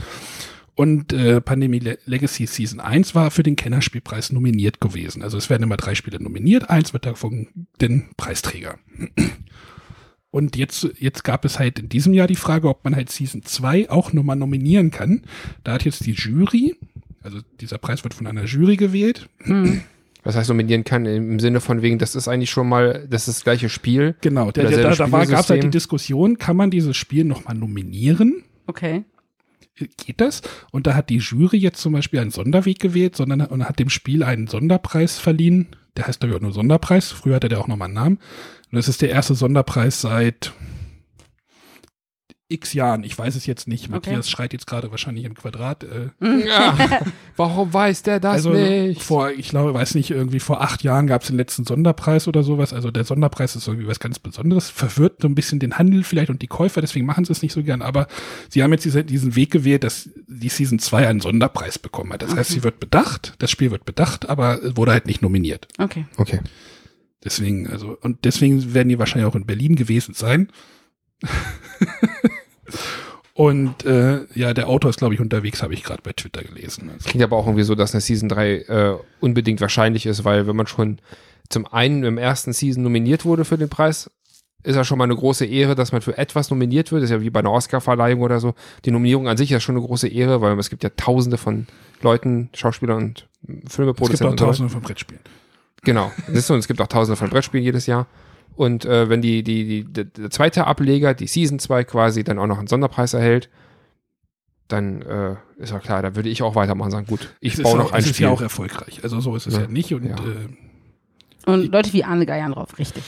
Und 0.77 1.13
äh, 1.13 1.41
Pandemie 1.41 1.81
Le 1.81 1.99
Legacy 2.07 2.47
Season 2.47 2.81
1 2.81 3.15
war 3.15 3.31
für 3.31 3.43
den 3.43 3.57
Kennerspielpreis 3.57 4.33
nominiert 4.33 4.81
gewesen. 4.81 5.23
Also 5.23 5.37
es 5.37 5.51
werden 5.51 5.65
immer 5.65 5.77
drei 5.77 5.95
Spiele 5.95 6.23
nominiert, 6.23 6.71
eins 6.71 6.93
wird 6.95 7.05
davon 7.07 7.49
den 7.81 8.09
Preisträger. 8.17 8.79
Und 10.31 10.57
jetzt, 10.57 10.89
jetzt 10.99 11.25
gab 11.25 11.45
es 11.45 11.59
halt 11.59 11.81
in 11.81 11.89
diesem 11.89 12.15
Jahr 12.15 12.29
die 12.29 12.37
Frage, 12.37 12.69
ob 12.69 12.85
man 12.85 12.95
halt 12.95 13.11
Season 13.11 13.43
2 13.43 13.91
auch 13.91 14.13
nochmal 14.13 14.37
nominieren 14.37 14.93
kann. 14.93 15.23
Da 15.65 15.73
hat 15.73 15.85
jetzt 15.85 16.07
die 16.07 16.13
Jury, 16.13 16.77
also 17.21 17.41
dieser 17.61 17.79
Preis 17.79 18.05
wird 18.05 18.15
von 18.15 18.29
einer 18.29 18.45
Jury 18.45 18.77
gewählt. 18.77 19.29
Hm. 19.39 19.81
Was 20.23 20.37
heißt 20.37 20.49
nominieren 20.49 20.85
kann, 20.85 21.07
im 21.07 21.41
Sinne 21.41 21.61
von 21.61 21.83
wegen, 21.83 21.99
das 21.99 22.15
ist 22.15 22.29
eigentlich 22.29 22.51
schon 22.51 22.69
mal, 22.69 23.07
das 23.09 23.29
ist 23.29 23.39
das 23.39 23.45
gleiche 23.45 23.69
Spiel. 23.69 24.15
Genau, 24.21 24.51
da, 24.51 24.63
Oder 24.63 24.71
da, 24.71 24.95
da 24.95 25.25
gab 25.25 25.41
es 25.41 25.51
halt 25.51 25.63
die. 25.63 25.71
Diskussion, 25.71 26.37
kann 26.39 26.57
man 26.57 26.71
dieses 26.71 26.97
Spiel 26.97 27.25
nochmal 27.25 27.55
nominieren? 27.55 28.45
Okay. 28.67 29.05
Geht 29.77 30.21
das? 30.21 30.43
Und 30.73 30.87
da 30.87 30.95
hat 30.95 31.09
die 31.09 31.19
Jury 31.19 31.57
jetzt 31.57 31.81
zum 31.81 31.95
Beispiel 31.95 32.21
einen 32.21 32.31
Sonderweg 32.31 32.79
gewählt, 32.79 33.17
sondern 33.17 33.41
und 33.43 33.65
hat 33.65 33.79
dem 33.79 33.89
Spiel 33.89 34.23
einen 34.23 34.47
Sonderpreis 34.47 35.19
verliehen. 35.19 35.69
Der 35.97 36.07
heißt 36.07 36.21
glaube 36.21 36.35
ich 36.35 36.39
auch 36.39 36.43
nur 36.43 36.53
Sonderpreis. 36.53 37.11
Früher 37.13 37.37
hatte 37.37 37.49
der 37.49 37.61
auch 37.61 37.69
nochmal 37.69 37.87
einen 37.87 37.95
Namen. 37.95 38.17
Und 38.71 38.77
das 38.77 38.89
ist 38.89 39.01
der 39.01 39.11
erste 39.11 39.35
Sonderpreis 39.35 40.03
seit 40.03 40.53
x 42.51 42.73
Jahren. 42.73 43.05
Ich 43.05 43.19
weiß 43.19 43.37
es 43.37 43.47
jetzt 43.47 43.69
nicht. 43.69 43.85
Okay. 43.85 43.93
Matthias 43.93 44.29
schreit 44.29 44.53
jetzt 44.53 44.67
gerade 44.67 44.91
wahrscheinlich 44.91 45.25
im 45.25 45.35
Quadrat. 45.35 45.85
Äh, 45.85 46.11
Ja. 46.47 46.77
Warum 47.37 47.73
weiß 47.73 48.03
der 48.03 48.21
das 48.21 48.33
also 48.35 48.53
nicht? 48.53 49.03
vor, 49.03 49.31
ich 49.31 49.49
glaube, 49.49 49.73
weiß 49.73 49.95
nicht, 49.95 50.11
irgendwie 50.11 50.41
vor 50.41 50.61
acht 50.61 50.83
Jahren 50.83 51.07
gab 51.07 51.23
es 51.23 51.29
den 51.29 51.37
letzten 51.37 51.65
Sonderpreis 51.65 52.29
oder 52.29 52.43
sowas. 52.43 52.73
Also 52.73 52.91
der 52.91 53.05
Sonderpreis 53.05 53.57
ist 53.57 53.67
irgendwie 53.67 53.87
was 53.87 54.01
ganz 54.01 54.19
Besonderes, 54.19 54.69
verwirrt 54.69 55.23
so 55.23 55.29
ein 55.29 55.35
bisschen 55.35 55.59
den 55.59 55.79
Handel 55.79 56.03
vielleicht 56.05 56.31
und 56.31 56.43
die 56.43 56.47
Käufer, 56.47 56.81
deswegen 56.81 57.07
machen 57.07 57.25
sie 57.25 57.33
es 57.33 57.43
nicht 57.43 57.53
so 57.53 57.63
gern. 57.63 57.83
Aber 57.83 58.09
sie 58.49 58.63
haben 58.63 58.73
jetzt 58.73 58.85
diese, 58.85 59.05
diesen 59.05 59.37
Weg 59.37 59.51
gewählt, 59.51 59.85
dass 59.85 60.11
die 60.27 60.49
Season 60.49 60.79
2 60.79 61.09
einen 61.09 61.21
Sonderpreis 61.21 61.79
bekommen 61.79 62.13
hat. 62.13 62.23
Das 62.23 62.35
heißt, 62.35 62.51
sie 62.51 62.63
wird 62.63 62.81
bedacht, 62.81 63.35
das 63.39 63.51
Spiel 63.51 63.71
wird 63.71 63.85
bedacht, 63.85 64.29
aber 64.29 64.59
wurde 64.77 64.93
halt 64.93 65.07
nicht 65.07 65.23
nominiert. 65.23 65.69
Okay. 65.79 66.07
Okay. 66.17 66.41
Deswegen, 67.25 67.67
also, 67.69 67.99
und 68.01 68.25
deswegen 68.25 68.73
werden 68.75 68.89
die 68.89 68.99
wahrscheinlich 68.99 69.31
auch 69.31 69.35
in 69.37 69.47
Berlin 69.47 69.77
gewesen 69.77 70.15
sein. 70.15 70.49
und 73.35 73.85
äh, 73.85 74.27
ja, 74.35 74.53
der 74.53 74.69
Autor 74.69 74.91
ist, 74.91 74.99
glaube 74.99 75.15
ich, 75.15 75.21
unterwegs, 75.21 75.63
habe 75.63 75.73
ich 75.73 75.83
gerade 75.83 76.03
bei 76.03 76.13
Twitter 76.13 76.43
gelesen. 76.43 76.91
Also, 76.93 77.09
Klingt 77.09 77.25
aber 77.25 77.37
auch 77.37 77.47
irgendwie 77.47 77.65
so, 77.65 77.75
dass 77.75 77.95
eine 77.95 78.01
Season 78.01 78.29
3 78.29 78.53
äh, 78.53 78.97
unbedingt 79.21 79.61
wahrscheinlich 79.61 80.07
ist, 80.07 80.25
weil 80.25 80.47
wenn 80.47 80.57
man 80.57 80.67
schon 80.67 80.99
zum 81.49 81.67
einen 81.67 82.05
im 82.05 82.19
ersten 82.19 82.53
Season 82.53 82.83
nominiert 82.83 83.25
wurde 83.25 83.45
für 83.45 83.57
den 83.57 83.69
Preis, 83.69 84.11
ist 84.63 84.77
ja 84.77 84.85
schon 84.85 84.99
mal 84.99 85.05
eine 85.05 85.17
große 85.17 85.47
Ehre, 85.47 85.75
dass 85.75 85.93
man 85.93 86.03
für 86.03 86.19
etwas 86.19 86.51
nominiert 86.51 86.93
wird. 86.93 87.03
Das 87.03 87.11
ist 87.11 87.15
ja 87.15 87.23
wie 87.23 87.31
bei 87.31 87.41
einer 87.41 87.53
Oscar-Verleihung 87.53 88.21
oder 88.21 88.41
so. 88.41 88.55
Die 88.85 88.91
Nominierung 88.91 89.27
an 89.27 89.37
sich 89.37 89.51
ist 89.51 89.63
schon 89.63 89.77
eine 89.77 89.87
große 89.87 90.09
Ehre, 90.09 90.41
weil 90.43 90.59
es 90.59 90.69
gibt 90.69 90.85
ja 90.85 90.91
tausende 90.97 91.39
von 91.39 91.67
Leuten, 92.03 92.51
Schauspielern 92.55 92.99
und 92.99 93.29
es 93.43 93.47
gibt 93.47 93.67
auch 93.67 93.73
Filmeproduzenten. 93.73 94.37
tausende 94.37 94.71
von 94.71 94.83
Brettspielen. 94.83 95.23
Genau. 95.83 96.13
Siehst 96.29 96.51
du, 96.51 96.55
und 96.55 96.61
es 96.61 96.69
gibt 96.69 96.81
auch 96.81 96.89
tausende 96.89 97.17
von 97.17 97.31
Brettspielen 97.31 97.65
jedes 97.65 97.87
Jahr. 97.87 98.07
Und 98.57 98.85
äh, 98.85 99.09
wenn 99.09 99.23
die, 99.23 99.43
die, 99.43 99.65
die, 99.65 99.85
der, 99.85 100.05
der 100.05 100.31
zweite 100.31 100.67
Ableger, 100.67 101.15
die 101.15 101.27
Season 101.27 101.59
2 101.59 101.85
quasi, 101.85 102.25
dann 102.25 102.39
auch 102.39 102.47
noch 102.47 102.59
einen 102.59 102.67
Sonderpreis 102.67 103.15
erhält, 103.15 103.49
dann 104.69 105.03
äh, 105.03 105.37
ist 105.59 105.73
ja 105.73 105.79
klar, 105.79 106.03
da 106.03 106.15
würde 106.15 106.29
ich 106.29 106.43
auch 106.43 106.55
weitermachen 106.55 106.91
sagen, 106.91 107.07
gut, 107.07 107.35
ich 107.41 107.55
es 107.55 107.63
baue 107.63 107.73
ist 107.73 107.79
noch 107.79 107.87
auch, 107.87 107.93
ein 107.93 108.01
es 108.01 108.07
ist 108.07 108.17
Spiel. 108.17 108.27
ja 108.27 108.33
auch 108.33 108.41
erfolgreich. 108.41 109.01
Also 109.03 109.21
so 109.21 109.35
ist 109.35 109.47
es 109.47 109.55
ja, 109.55 109.63
Ja. 109.63 109.67
nicht. 109.69 109.93
Und 109.95 110.05
Ja. 110.05 110.15
Äh, 110.17 111.51
Und 111.51 111.73
Leute 111.73 111.93
wie 111.93 112.05
Arne 112.05 112.27
geiern 112.27 112.53
drauf, 112.53 112.79
richtig. 112.79 113.03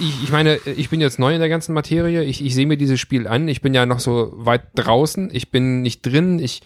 ich, 0.00 0.22
ich 0.24 0.30
meine, 0.30 0.56
ich 0.66 0.90
bin 0.90 1.00
jetzt 1.00 1.18
neu 1.18 1.32
in 1.34 1.40
der 1.40 1.48
ganzen 1.48 1.72
Materie. 1.74 2.22
Ich, 2.24 2.44
ich 2.44 2.54
sehe 2.54 2.66
mir 2.66 2.76
dieses 2.76 3.00
Spiel 3.00 3.26
an. 3.26 3.48
Ich 3.48 3.62
bin 3.62 3.74
ja 3.74 3.86
noch 3.86 4.00
so 4.00 4.32
weit 4.36 4.62
draußen. 4.74 5.30
Ich 5.32 5.50
bin 5.50 5.82
nicht 5.82 6.02
drin. 6.02 6.38
Ich 6.38 6.62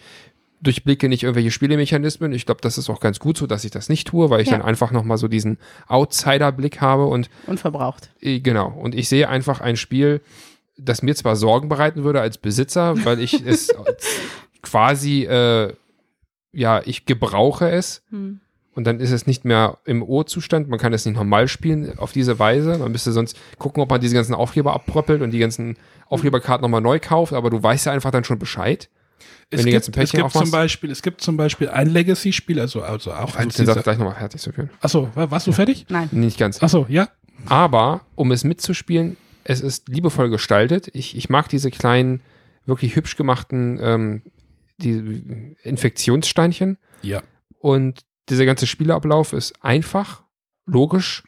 durchblicke 0.61 1.07
nicht 1.09 1.23
irgendwelche 1.23 1.51
Spielemechanismen. 1.51 2.31
Ich 2.33 2.45
glaube, 2.45 2.61
das 2.61 2.77
ist 2.77 2.89
auch 2.89 2.99
ganz 2.99 3.19
gut 3.19 3.37
so, 3.37 3.47
dass 3.47 3.63
ich 3.63 3.71
das 3.71 3.87
nicht 3.89 4.07
tue, 4.07 4.29
weil 4.29 4.41
ich 4.41 4.47
Ja. 4.49 4.57
dann 4.57 4.65
einfach 4.65 4.91
nochmal 4.91 5.17
so 5.17 5.27
diesen 5.27 5.57
Outsider-Blick 5.87 6.81
habe 6.81 7.05
und 7.05 7.29
Unverbraucht. 7.47 8.09
genau. 8.21 8.67
Und 8.69 8.95
ich 8.95 9.07
sehe 9.09 9.29
einfach 9.29 9.61
ein 9.61 9.77
Spiel, 9.77 10.21
das 10.77 11.01
mir 11.01 11.15
zwar 11.15 11.35
Sorgen 11.35 11.69
bereiten 11.69 12.03
würde 12.03 12.21
als 12.21 12.37
Besitzer, 12.37 13.03
weil 13.05 13.19
ich 13.19 13.45
es 13.45 13.69
quasi, 14.61 15.23
äh, 15.25 15.73
ja, 16.51 16.81
ich 16.85 17.05
gebrauche 17.05 17.69
es. 17.69 18.01
Hm. 18.09 18.39
Und 18.75 18.85
dann 18.85 18.99
ist 18.99 19.11
es 19.11 19.27
nicht 19.27 19.43
mehr 19.45 19.77
im 19.85 20.01
O-Zustand. 20.03 20.69
Man 20.69 20.79
kann 20.79 20.93
es 20.93 21.05
nicht 21.05 21.15
normal 21.15 21.47
spielen 21.49 21.97
auf 21.99 22.11
diese 22.13 22.39
Weise. 22.39 22.77
Man 22.77 22.91
müsste 22.91 23.11
sonst 23.11 23.37
gucken, 23.57 23.83
ob 23.83 23.89
man 23.89 23.99
diese 23.99 24.15
ganzen 24.15 24.33
Aufkleber 24.33 24.73
abproppelt 24.73 25.21
und 25.21 25.31
die 25.31 25.39
ganzen 25.39 25.75
Aufkleberkarten 26.07 26.61
nochmal 26.61 26.79
neu 26.81 26.99
kauft. 26.99 27.33
Aber 27.33 27.49
du 27.49 27.61
weißt 27.61 27.87
ja 27.87 27.91
einfach 27.91 28.11
dann 28.11 28.23
schon 28.23 28.39
Bescheid. 28.39 28.89
Es, 29.49 29.59
Wenn 29.59 29.65
die 29.65 29.71
gibt, 29.71 29.73
ganzen 29.73 29.91
es, 29.91 29.95
Päckchen 29.95 30.21
gibt 30.21 30.33
zum. 30.33 30.51
Beispiel, 30.51 30.91
es 30.91 31.01
gibt 31.01 31.21
zum 31.21 31.37
Beispiel 31.37 31.69
ein 31.69 31.89
Legacy-Spiel, 31.89 32.59
also, 32.59 32.81
also 32.81 33.13
auch 33.13 33.35
eins 33.35 33.55
den 33.55 33.65
Satz 33.65 33.83
gleich 33.83 33.97
nochmal 33.97 34.15
fertig 34.15 34.41
zu 34.41 34.51
führen. 34.51 34.69
Achso, 34.81 35.09
war, 35.15 35.31
warst 35.31 35.47
du 35.47 35.51
fertig? 35.51 35.85
Nein. 35.89 36.09
Nicht 36.11 36.37
ganz. 36.37 36.61
Achso, 36.61 36.85
ja. 36.89 37.09
Aber 37.45 38.01
um 38.15 38.31
es 38.31 38.43
mitzuspielen, 38.43 39.17
es 39.43 39.61
ist 39.61 39.87
liebevoll 39.87 40.29
gestaltet. 40.29 40.89
Ich, 40.93 41.15
ich 41.15 41.29
mag 41.29 41.49
diese 41.49 41.71
kleinen, 41.71 42.21
wirklich 42.65 42.95
hübsch 42.95 43.15
gemachten 43.15 43.79
ähm, 43.81 44.21
die 44.77 45.55
Infektionssteinchen. 45.63 46.77
Ja. 47.01 47.21
Und 47.59 48.01
dieser 48.29 48.45
ganze 48.45 48.67
Spielablauf 48.67 49.33
ist 49.33 49.53
einfach, 49.63 50.23
logisch 50.65 51.23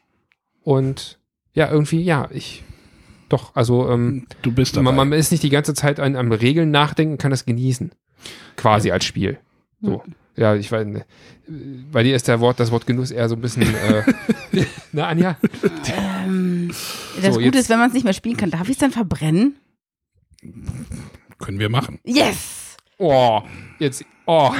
und 0.61 1.19
ja, 1.53 1.69
irgendwie, 1.69 2.01
ja, 2.01 2.29
ich 2.31 2.63
doch, 3.31 3.55
also 3.55 3.89
ähm, 3.89 4.25
Du 4.41 4.51
bist 4.51 4.75
dabei. 4.77 4.91
man, 4.91 5.09
man 5.09 5.19
ist 5.19 5.31
nicht 5.31 5.43
die 5.43 5.49
ganze 5.49 5.73
Zeit 5.73 5.99
an, 5.99 6.15
an 6.15 6.31
Regeln 6.31 6.71
nachdenken, 6.71 7.17
kann 7.17 7.31
das 7.31 7.45
genießen. 7.45 7.91
Quasi 8.57 8.91
als 8.91 9.05
Spiel. 9.05 9.39
So. 9.81 10.03
Ja, 10.35 10.55
ich 10.55 10.71
weiß, 10.71 10.87
bei 11.91 12.03
dir 12.03 12.15
ist 12.15 12.27
der 12.27 12.39
Wort, 12.39 12.59
das 12.59 12.71
Wort 12.71 12.85
Genuss 12.87 13.11
eher 13.11 13.27
so 13.27 13.35
ein 13.35 13.41
bisschen, 13.41 13.63
äh, 13.63 14.03
na 14.93 15.07
Anja? 15.07 15.37
Ähm, 16.23 16.69
das 16.69 17.25
So, 17.25 17.31
Gute 17.41 17.45
jetzt- 17.45 17.55
ist, 17.57 17.69
wenn 17.69 17.79
man 17.79 17.87
es 17.89 17.93
nicht 17.93 18.03
mehr 18.05 18.13
spielen 18.13 18.37
kann, 18.37 18.49
darf 18.51 18.63
ich 18.67 18.71
es 18.73 18.77
dann 18.77 18.91
verbrennen? 18.91 19.57
Können 21.39 21.59
wir 21.59 21.69
machen. 21.69 21.99
Yes! 22.03 22.77
Oh, 22.97 23.41
jetzt, 23.79 24.05
oh. 24.31 24.51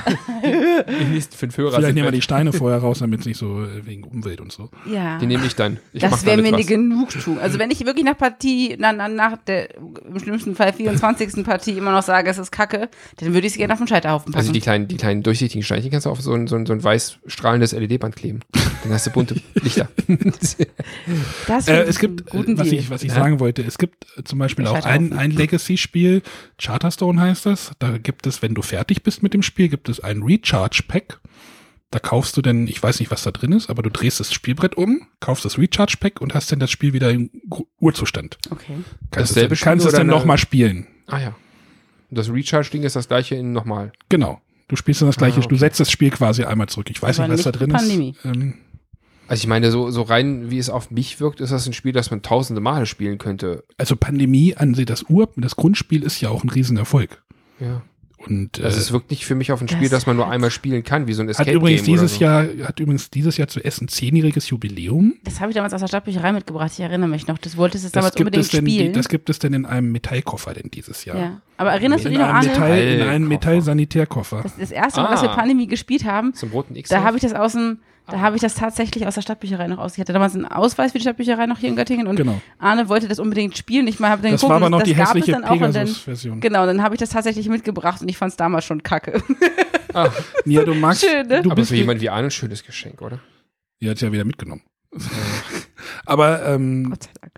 die 0.44 1.06
nächsten 1.06 1.36
fünf 1.36 1.58
Hörer 1.58 1.78
Vielleicht 1.78 1.96
nehmen 1.96 2.08
wir 2.08 2.12
die 2.12 2.22
Steine 2.22 2.54
vorher 2.54 2.80
raus, 2.80 3.00
damit 3.00 3.22
es 3.22 3.26
nicht 3.26 3.38
so 3.38 3.64
äh, 3.64 3.86
wegen 3.86 4.04
Umwelt 4.04 4.42
und 4.42 4.52
so. 4.52 4.70
Ja. 4.86 5.18
Die 5.20 5.26
nehme 5.26 5.46
ich 5.46 5.56
dann. 5.56 5.80
Ich 5.94 6.02
das 6.02 6.26
wäre 6.26 6.42
mir 6.42 6.54
eine. 6.54 6.64
Genugtuung. 6.64 7.40
Also 7.40 7.60
wenn 7.60 7.72
ich 7.72 7.86
wirklich 7.86 8.06
nach 8.06 8.18
Partie, 8.18 8.76
na, 8.78 8.94
na, 8.94 9.08
nach 9.08 9.38
der 9.38 9.76
im 9.80 10.20
schlimmsten 10.20 10.56
Fall 10.56 10.74
24. 10.74 11.44
Partie 11.44 11.72
immer 11.72 11.92
noch 11.92 12.04
sage, 12.04 12.30
es 12.30 12.38
ist 12.38 12.52
Kacke, 12.52 12.90
dann 13.18 13.34
würde 13.34 13.48
ich 13.48 13.54
es 13.54 13.58
gerne 13.58 13.74
auf 13.74 13.80
den 13.80 13.88
Scheiterhaufen 13.88 14.32
packen. 14.32 14.40
Also 14.40 14.52
die 14.52 14.62
kleinen, 14.62 14.88
die 14.88 14.98
kleinen 14.98 15.24
durchsichtigen 15.24 15.64
Steinchen 15.64 15.92
kannst 15.92 16.06
du 16.06 16.12
auf 16.12 16.22
so 16.22 16.34
ein, 16.34 16.48
so 16.48 16.56
ein, 16.56 16.66
so 16.66 16.74
ein 16.74 16.84
weiß 16.84 17.18
strahlendes 17.26 17.72
LED-Band 17.72 18.16
kleben. 18.16 18.42
Dann 18.84 18.94
hast 18.94 19.06
du 19.08 19.12
bunte 19.12 19.36
Lichter. 19.62 19.90
das 21.48 21.68
Äh, 21.68 21.84
es 21.84 21.96
ich 21.96 22.00
gibt, 22.00 22.34
äh, 22.34 22.58
was 22.58 22.68
Deal. 22.70 22.80
ich, 22.82 22.90
was 22.90 23.04
ich 23.04 23.10
Ja. 23.10 23.16
sagen 23.16 23.40
wollte, 23.40 23.62
es 23.62 23.78
gibt 23.78 24.06
äh, 24.18 24.24
zum 24.24 24.40
Beispiel 24.40 24.66
Der 24.66 24.74
auch 24.74 24.86
ein, 24.86 25.14
ein 25.14 25.32
Legacy-Spiel, 25.32 26.22
Charterstone 26.58 27.20
heißt 27.22 27.46
das. 27.46 27.72
Da 27.80 27.98
gibt 27.98 28.26
es, 28.28 28.42
wenn 28.42 28.54
du 28.56 28.62
fertig 28.62 29.04
bist 29.04 29.24
mit 29.24 29.34
dem 29.34 29.44
Spiel, 29.44 29.70
gibt 29.70 29.90
es 29.90 30.00
ein 30.00 30.24
Recharge-Pack. 30.24 31.20
Da 31.92 32.00
kaufst 32.00 32.38
du 32.38 32.42
dann, 32.42 32.68
ich 32.68 32.82
weiß 32.82 33.00
nicht, 33.02 33.12
was 33.12 33.24
da 33.24 33.32
drin 33.32 33.52
ist, 33.52 33.70
aber 33.70 33.84
du 33.84 33.90
drehst 33.90 34.20
das 34.22 34.32
Spielbrett 34.32 34.76
um, 34.76 35.08
kaufst 35.20 35.44
das 35.44 35.58
Recharge-Pack 35.58 36.22
und 36.22 36.34
hast 36.34 36.52
dann 36.52 36.60
das 36.60 36.72
Spiel 36.72 36.94
wieder 36.94 37.12
im 37.12 37.30
Urzustand. 37.80 38.38
Okay. 38.50 38.76
Kannst 39.12 39.32
Dasselbe 39.32 39.54
es 39.56 39.60
dann, 39.60 39.66
kannst 39.66 39.84
Spiel 39.84 39.94
es 39.94 39.98
dann 39.98 40.08
nochmal 40.08 40.38
spielen. 40.38 40.88
ah 41.08 41.20
ja. 41.20 41.36
Das 42.10 42.30
Recharge-Ding 42.32 42.84
ist 42.84 42.96
das 42.96 43.08
gleiche 43.08 43.36
in 43.36 43.52
nochmal. 43.54 43.92
Genau. 44.10 44.42
Du 44.68 44.76
spielst 44.78 45.02
dann 45.02 45.10
das 45.10 45.18
gleiche, 45.18 45.36
Ah, 45.38 45.40
okay. 45.40 45.48
du 45.50 45.56
setzt 45.58 45.80
das 45.82 45.92
Spiel 45.92 46.12
quasi 46.12 46.44
einmal 46.46 46.68
zurück. 46.68 46.90
Ich 46.90 47.02
weiß 47.02 47.20
Aber 47.20 47.28
nicht, 47.28 47.40
was 47.40 47.44
da 47.44 47.52
drin 47.52 47.72
Pandemie. 47.72 48.16
ist. 48.18 48.26
Ähm, 48.26 48.54
Also 49.28 49.42
ich 49.42 49.48
meine, 49.48 49.72
so, 49.72 49.92
so 49.92 50.02
rein, 50.02 50.52
wie 50.52 50.58
es 50.58 50.70
auf 50.70 50.92
mich 50.92 51.20
wirkt, 51.22 51.40
ist 51.40 51.52
das 51.52 51.66
ein 51.66 51.74
Spiel, 51.74 51.94
das 51.94 52.12
man 52.12 52.22
tausende 52.22 52.60
Male 52.62 52.86
spielen 52.86 53.18
könnte. 53.18 53.64
also 53.78 53.96
Pandemie 53.96 54.56
an 54.58 54.74
sich, 54.74 54.86
das 54.86 55.04
Ur, 55.10 55.30
das 55.38 55.56
Grundspiel 55.56 56.04
ist 56.04 56.20
ja 56.20 56.30
auch 56.30 56.44
ein 56.44 56.50
Riesenerfolg. 56.50 57.22
Ja. 57.60 57.82
Und 58.28 58.60
äh, 58.60 58.64
Also 58.66 58.78
es 58.78 58.92
wirkt 58.92 59.10
nicht 59.10 59.26
für 59.26 59.34
mich 59.34 59.52
auf 59.52 59.62
ein 59.62 59.68
Spiel, 59.68 59.84
Das 59.90 59.92
das 60.02 60.06
man 60.06 60.16
nur 60.16 60.28
hat- 60.28 60.34
einmal 60.34 60.52
spielen 60.52 60.84
kann, 60.84 61.08
wie 61.08 61.14
so 61.14 61.24
ein 61.24 61.28
hat 61.30 61.32
Escape 61.40 61.54
übrigens 61.54 61.84
Game 61.86 61.94
oder 61.96 62.02
dieses 62.04 62.18
so. 62.18 62.24
Jahr, 62.24 62.46
hat 62.68 62.80
übrigens 62.80 63.10
dieses 63.10 63.38
Jahr 63.38 63.48
zu 63.48 63.64
Essen 63.66 63.88
zehnjähriges 63.88 64.48
Jubiläum. 64.50 65.16
Das 65.24 65.40
habe 65.40 65.50
ich 65.50 65.56
damals 65.56 65.74
aus 65.74 65.80
der 65.80 65.88
Stadtbücherei 65.88 66.32
mitgebracht, 66.32 66.72
ich 66.74 66.82
erinnere 66.82 67.10
mich 67.10 67.26
noch. 67.26 67.40
Das 67.40 67.58
wolltest 67.58 67.84
du 67.84 67.88
Das 67.88 67.94
damals 67.94 68.16
unbedingt 68.18 68.54
denn, 68.54 68.66
die, 68.66 68.76
spielen. 68.76 68.94
das 68.94 69.08
gibt 69.10 69.28
es 69.32 69.40
denn 69.40 69.54
in 69.54 69.66
einem 69.66 69.92
Metallkoffer 69.92 70.54
denn 70.54 70.70
dieses 70.70 71.06
Jahr. 71.06 71.18
ja. 71.18 71.42
Aber 71.58 71.72
erinnerst 71.72 72.04
du 72.06 72.10
In 72.10 72.14
dich 72.16 72.22
noch, 72.22 72.28
Arne? 72.28 72.48
Metall, 72.48 72.78
in 72.80 73.02
einem. 73.02 73.28
Metallsanitärkoffer. 73.28 74.42
Das, 74.44 74.58
das 74.58 74.72
erste 74.72 75.02
Mal, 75.02 75.12
dass 75.12 75.22
wir 75.24 75.32
Ah. 75.32 75.36
Pandemie 75.36 75.68
gespielt 75.68 76.06
haben, 76.06 76.34
Zum 76.34 76.52
roten 76.52 76.76
X. 76.76 76.90
da 76.90 77.04
habe 77.04 77.18
ich 77.18 77.24
das 77.24 77.34
aus 77.34 77.54
dem, 77.54 77.80
da 78.08 78.20
habe 78.20 78.36
ich 78.36 78.42
das 78.42 78.56
tatsächlich 78.56 79.06
aus 79.08 79.16
der 79.16 79.22
Stadtbücherei 79.22 79.68
noch 79.68 79.78
aus. 79.78 79.94
Ich 79.94 80.00
hatte 80.00 80.12
damals 80.14 80.36
einen 80.36 80.46
Ausweis 80.46 80.92
für 80.92 80.98
die 80.98 81.04
Stadtbücherei 81.04 81.46
noch 81.46 81.60
hier 81.60 81.70
in 81.70 81.76
Göttingen 81.76 82.08
und 82.08 82.16
Genau. 82.18 82.42
Arne 82.60 82.90
wollte 82.90 83.08
das 83.08 83.20
unbedingt 83.20 83.58
spielen. 83.58 83.88
Ich 83.88 84.00
habe 84.00 84.22
dann 84.22 84.32
Das 84.32 84.42
geguckt, 84.42 84.50
war 84.50 84.58
aber 84.58 84.70
noch 84.70 84.80
das 84.80 84.88
die 84.90 84.96
gab 84.96 85.04
es 85.10 85.10
hässliche 85.16 85.32
dann 85.34 85.46
auch 85.46 85.52
und 85.52 85.62
dann, 85.62 85.72
Pegasus-Version. 85.72 86.40
genau, 86.42 86.66
dann 86.66 86.82
habe 86.84 86.96
ich 86.96 87.00
das 87.00 87.10
tatsächlich 87.10 87.48
mitgebracht 87.48 88.02
und 88.02 88.10
ich 88.10 88.18
fand 88.18 88.32
es 88.32 88.38
damals 88.38 88.66
schon 88.66 88.84
kacke. 88.84 89.22
ah, 89.94 90.10
Ja, 90.46 90.64
du 90.64 90.74
magst, 90.74 91.06
Schön, 91.06 91.28
ne? 91.28 91.42
du 91.42 91.50
aber 91.52 91.56
bist 91.56 91.70
für 91.70 91.76
jemand 91.78 92.02
wie 92.02 92.10
Arne 92.10 92.28
ein 92.28 92.32
schönes 92.32 92.64
Geschenk, 92.64 93.02
oder? 93.02 93.20
Die 93.82 93.90
hat 93.90 94.02
ja 94.02 94.12
wieder 94.12 94.26
mitgenommen. 94.26 94.62
aber 96.06 96.46
ähm, 96.48 96.90
Gott 96.90 97.04
sei 97.04 97.10
Dank. 97.22 97.32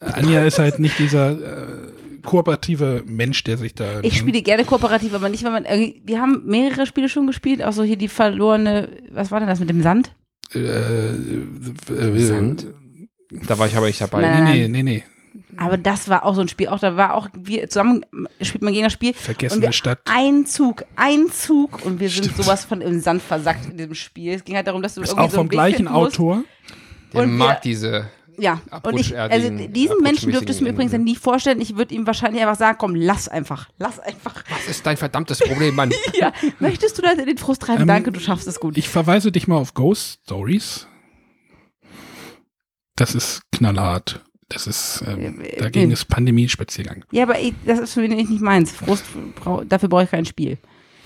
Anja 0.00 0.44
ist 0.44 0.58
halt 0.58 0.78
nicht 0.78 0.98
dieser 0.98 1.30
äh, 1.30 1.92
kooperative 2.24 3.02
Mensch, 3.06 3.44
der 3.44 3.56
sich 3.58 3.74
da. 3.74 4.00
Ich 4.02 4.16
spiele 4.16 4.42
gerne 4.42 4.64
kooperativ, 4.64 5.14
aber 5.14 5.28
nicht, 5.28 5.44
wenn 5.44 5.52
man, 5.52 5.64
irgendwie- 5.64 6.02
wir 6.04 6.20
haben 6.20 6.42
mehrere 6.46 6.86
Spiele 6.86 7.08
schon 7.08 7.26
gespielt, 7.26 7.62
auch 7.62 7.72
so 7.72 7.82
hier 7.82 7.96
die 7.96 8.08
verlorene, 8.08 8.88
was 9.10 9.30
war 9.30 9.40
denn 9.40 9.48
das 9.48 9.60
mit 9.60 9.70
dem 9.70 9.82
Sand? 9.82 10.12
Äh, 10.54 10.58
äh, 10.60 12.18
Sand? 12.18 12.66
Da 13.46 13.58
war 13.58 13.66
ich 13.66 13.76
aber 13.76 13.86
nicht 13.86 14.00
dabei. 14.00 14.22
Nein. 14.22 14.44
Nee, 14.44 14.68
nee, 14.68 14.68
nee, 14.68 14.82
nee. 14.82 15.04
Aber 15.56 15.76
das 15.76 16.08
war 16.08 16.24
auch 16.24 16.34
so 16.34 16.40
ein 16.40 16.48
Spiel. 16.48 16.68
Auch 16.68 16.78
da 16.78 16.96
war 16.96 17.14
auch, 17.14 17.28
wir 17.34 17.68
zusammen 17.68 18.04
spielt 18.40 18.62
man 18.62 18.72
gegen 18.72 18.84
das 18.84 18.92
Spiel. 18.92 19.12
Vergessene 19.12 19.72
Stadt. 19.72 20.00
Ein 20.04 20.46
Zug, 20.46 20.84
ein 20.96 21.30
Zug 21.30 21.84
und 21.84 22.00
wir 22.00 22.08
sind 22.10 22.34
sowas 22.36 22.64
von 22.64 22.80
im 22.80 23.00
Sand 23.00 23.22
versackt 23.22 23.70
in 23.70 23.76
diesem 23.76 23.94
Spiel. 23.94 24.32
Es 24.34 24.44
ging 24.44 24.56
halt 24.56 24.66
darum, 24.66 24.82
dass 24.82 24.94
du 24.94 25.02
Ist 25.02 25.10
irgendwie 25.10 25.26
auch 25.26 25.30
so 25.30 25.36
vom 25.38 25.48
gleichen. 25.48 25.88
Autor. 25.88 26.44
Der 27.12 27.22
Und 27.22 27.36
mag 27.36 27.56
wir- 27.58 27.60
diese. 27.70 28.08
Ja, 28.40 28.60
und 28.84 28.98
ich, 28.98 29.18
also 29.18 29.50
diesen 29.50 30.00
Menschen 30.00 30.30
dürftest 30.30 30.60
du 30.60 30.64
mir 30.64 30.70
übrigens 30.70 30.92
dann 30.92 31.02
nie 31.02 31.16
vorstellen. 31.16 31.60
Ich 31.60 31.76
würde 31.76 31.92
ihm 31.94 32.06
wahrscheinlich 32.06 32.40
einfach 32.40 32.56
sagen, 32.56 32.78
komm, 32.78 32.94
lass 32.94 33.28
einfach, 33.28 33.68
lass 33.78 33.98
einfach. 33.98 34.44
Was 34.48 34.68
ist 34.68 34.86
dein 34.86 34.96
verdammtes 34.96 35.40
Problem, 35.40 35.74
Mann? 35.74 35.92
Ja, 36.14 36.32
möchtest 36.60 36.98
du 36.98 37.02
da 37.02 37.12
in 37.12 37.26
den 37.26 37.38
Frust 37.38 37.62
treiben? 37.62 37.82
Ähm, 37.82 37.88
Danke, 37.88 38.12
du 38.12 38.20
schaffst 38.20 38.46
es 38.46 38.60
gut. 38.60 38.76
Ich 38.76 38.88
verweise 38.88 39.32
dich 39.32 39.48
mal 39.48 39.56
auf 39.56 39.74
Ghost 39.74 40.20
Stories. 40.24 40.86
Das 42.96 43.14
ist 43.14 43.42
knallhart. 43.52 44.24
Das 44.48 44.66
ist, 44.66 45.04
ähm, 45.06 45.40
Äh, 45.42 45.58
dagegen 45.60 45.90
äh, 45.90 45.94
ist 45.94 46.06
Pandemie-Spaziergang. 46.06 47.04
Ja, 47.12 47.24
aber 47.24 47.38
ich, 47.38 47.54
das 47.66 47.78
ist 47.80 47.94
für 47.94 48.00
mich 48.00 48.10
nicht 48.10 48.40
meins. 48.40 48.72
Frust, 48.72 49.04
dafür 49.68 49.88
brauche 49.88 50.04
ich 50.04 50.10
kein 50.10 50.24
Spiel. 50.24 50.58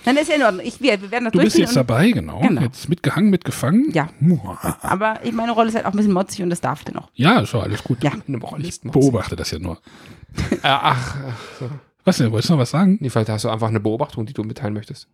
Nein, 0.05 0.17
ist 0.17 0.29
ja 0.29 0.35
in 0.37 0.43
Ordnung. 0.43 0.67
Ich, 0.67 0.81
wir, 0.81 1.01
wir 1.01 1.11
werden 1.11 1.25
das 1.25 1.33
Du 1.33 1.38
bist 1.38 1.57
jetzt 1.59 1.77
dabei, 1.77 2.11
genau. 2.11 2.41
Genau. 2.41 2.61
Jetzt 2.62 2.88
mitgehangen, 2.88 3.31
mitgefangen. 3.31 3.91
Ja. 3.93 4.09
Aber 4.83 5.21
ich, 5.25 5.33
meine 5.33 5.53
Rolle 5.53 5.69
ist 5.69 5.75
halt 5.77 5.87
auch 5.87 5.93
ein 5.93 5.97
bisschen 5.97 6.12
motzig 6.12 6.43
und 6.43 6.51
das 6.51 6.61
darf 6.61 6.85
der 6.85 6.95
noch. 6.95 7.11
Ja, 7.15 7.41
ist 7.41 7.55
doch 7.55 7.62
alles 7.62 7.83
gut. 7.85 8.03
Ja. 8.03 8.12
Moralist. 8.27 8.83
Beobachte 8.91 9.37
das 9.37 9.51
ja 9.51 9.59
nur. 9.59 9.79
Äh, 10.51 10.57
ach, 10.62 11.17
ach 11.29 11.38
so. 11.61 11.71
Was 12.05 12.17
denn? 12.19 12.33
Wolltest 12.33 12.49
du 12.51 12.55
noch 12.55 12.61
was 12.61 12.71
sagen? 12.71 12.99
Nee, 13.01 13.11
vielleicht 13.11 13.29
hast 13.29 13.45
du 13.45 13.49
einfach 13.49 13.69
eine 13.69 13.79
Beobachtung, 13.81 14.27
die 14.27 14.33
du 14.33 14.43
mitteilen 14.43 14.75
möchtest. 14.75 15.07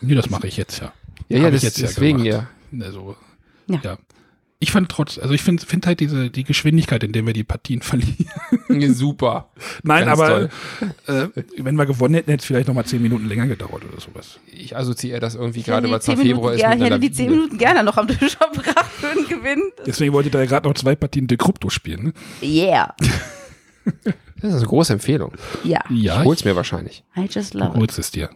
Nee, 0.00 0.14
das 0.14 0.30
mache 0.30 0.46
ich 0.46 0.56
jetzt 0.56 0.80
ja. 0.80 0.92
Ja, 1.28 1.38
ja, 1.38 1.50
das, 1.50 1.58
ich 1.58 1.62
jetzt 1.64 1.78
ja 1.78 1.86
deswegen 1.88 2.22
gemacht. 2.22 2.46
ja. 2.72 2.84
Also, 2.86 3.16
Ja. 3.66 3.80
ja. 3.82 3.96
Ich 4.62 4.70
fand 4.70 4.88
trotz, 4.88 5.18
also 5.18 5.34
ich 5.34 5.42
finde 5.42 5.66
find 5.66 5.86
halt 5.88 5.98
diese, 5.98 6.30
die 6.30 6.44
Geschwindigkeit, 6.44 7.02
in 7.02 7.10
der 7.12 7.26
wir 7.26 7.32
die 7.32 7.42
Partien 7.42 7.82
verlieren. 7.82 8.14
Ja, 8.68 8.92
Super. 8.92 9.48
Nein, 9.82 10.06
Ganz 10.06 10.20
aber 10.20 10.42
äh, 11.08 11.28
wenn 11.58 11.74
wir 11.74 11.84
gewonnen 11.84 12.14
hätten, 12.14 12.30
hätte 12.30 12.42
es 12.42 12.46
vielleicht 12.46 12.68
nochmal 12.68 12.84
zehn 12.86 13.02
Minuten 13.02 13.26
länger 13.26 13.48
gedauert 13.48 13.82
oder 13.84 14.00
sowas. 14.00 14.38
Ich 14.52 14.76
assoziiere 14.76 15.18
das 15.18 15.34
irgendwie 15.34 15.62
gerade, 15.62 15.90
weil 15.90 15.98
es 15.98 16.06
noch 16.06 16.14
10 16.14 16.24
Februar 16.24 16.52
Minuten, 16.52 16.54
ist. 16.54 16.62
ja, 16.62 16.74
ich 16.74 16.80
hätte 16.92 17.00
die 17.00 17.10
10 17.10 17.24
Lawine. 17.26 17.40
Minuten 17.42 17.58
gerne 17.58 17.82
noch 17.82 17.96
am 17.96 18.06
Tisch 18.06 18.36
verbracht 18.36 18.92
für 18.92 19.08
einen 19.08 19.26
Gewinn. 19.26 19.62
Deswegen 19.86 20.12
wollte 20.12 20.30
da 20.30 20.44
gerade 20.46 20.68
noch 20.68 20.74
zwei 20.74 20.94
Partien 20.94 21.26
De 21.26 21.36
Krypto 21.36 21.68
spielen. 21.68 22.04
Ne? 22.04 22.12
Yeah. 22.48 22.94
Das 24.40 24.50
ist 24.54 24.58
eine 24.58 24.66
große 24.66 24.92
Empfehlung. 24.92 25.32
Ja. 25.64 25.80
Ja, 25.90 26.20
Ich 26.20 26.24
hol's 26.26 26.44
mir 26.44 26.54
wahrscheinlich. 26.54 27.02
I 27.16 27.26
just 27.28 27.54
du 27.54 27.58
love 27.58 27.70
it. 27.74 27.76
holst 27.80 27.98
es 27.98 28.10
dir. 28.12 28.30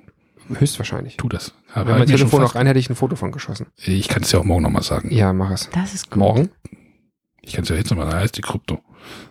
Höchstwahrscheinlich. 0.55 1.17
Tu 1.17 1.29
das. 1.29 1.55
Wenn 1.75 1.83
Aber 1.83 1.91
mein 1.93 1.99
halt 2.01 2.09
Telefon 2.11 2.41
noch 2.43 2.55
rein, 2.55 2.67
hätte 2.67 2.79
ich 2.79 2.89
ein 2.91 2.97
Foto 2.97 3.17
von 3.17 3.33
geschossen. 3.33 3.67
ich 3.77 4.09
kann 4.09 4.23
es 4.23 4.33
ja 4.33 4.39
auch 4.39 4.45
morgen 4.45 4.63
nochmal 4.63 4.83
sagen. 4.83 5.11
Ja, 5.13 5.33
mach 5.33 5.51
es. 5.51 5.69
Das 5.73 5.95
ist 5.95 6.11
gut. 6.11 6.19
Morgen? 6.19 6.51
Ich 7.43 7.53
kann 7.53 7.63
es 7.63 7.69
ja 7.69 7.77
jetzt 7.77 7.91
nochmal 7.91 8.07
sagen. 8.11 8.21
heißt 8.23 8.37
die 8.37 8.43
Krypto. 8.43 8.81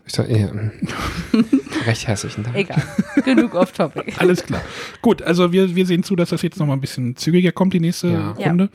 Ich 0.06 0.14
sag, 0.14 0.30
ja. 0.30 0.50
Recht 1.86 2.08
herzlichen 2.08 2.44
Dank. 2.44 2.56
Egal. 2.56 2.82
Genug 3.26 3.56
off 3.56 3.72
topic. 3.74 4.14
Alles 4.20 4.44
klar. 4.44 4.62
Gut, 5.02 5.22
also 5.22 5.52
wir, 5.52 5.76
wir 5.76 5.86
sehen 5.86 6.04
zu, 6.04 6.16
dass 6.16 6.30
das 6.30 6.42
jetzt 6.42 6.58
nochmal 6.60 6.78
ein 6.78 6.82
bisschen 6.82 7.16
zügiger 7.16 7.52
kommt, 7.52 7.74
die 7.74 7.80
nächste 7.82 8.08
Ja. 8.08 8.36
Ja. 8.38 8.48
Runde. 8.48 8.70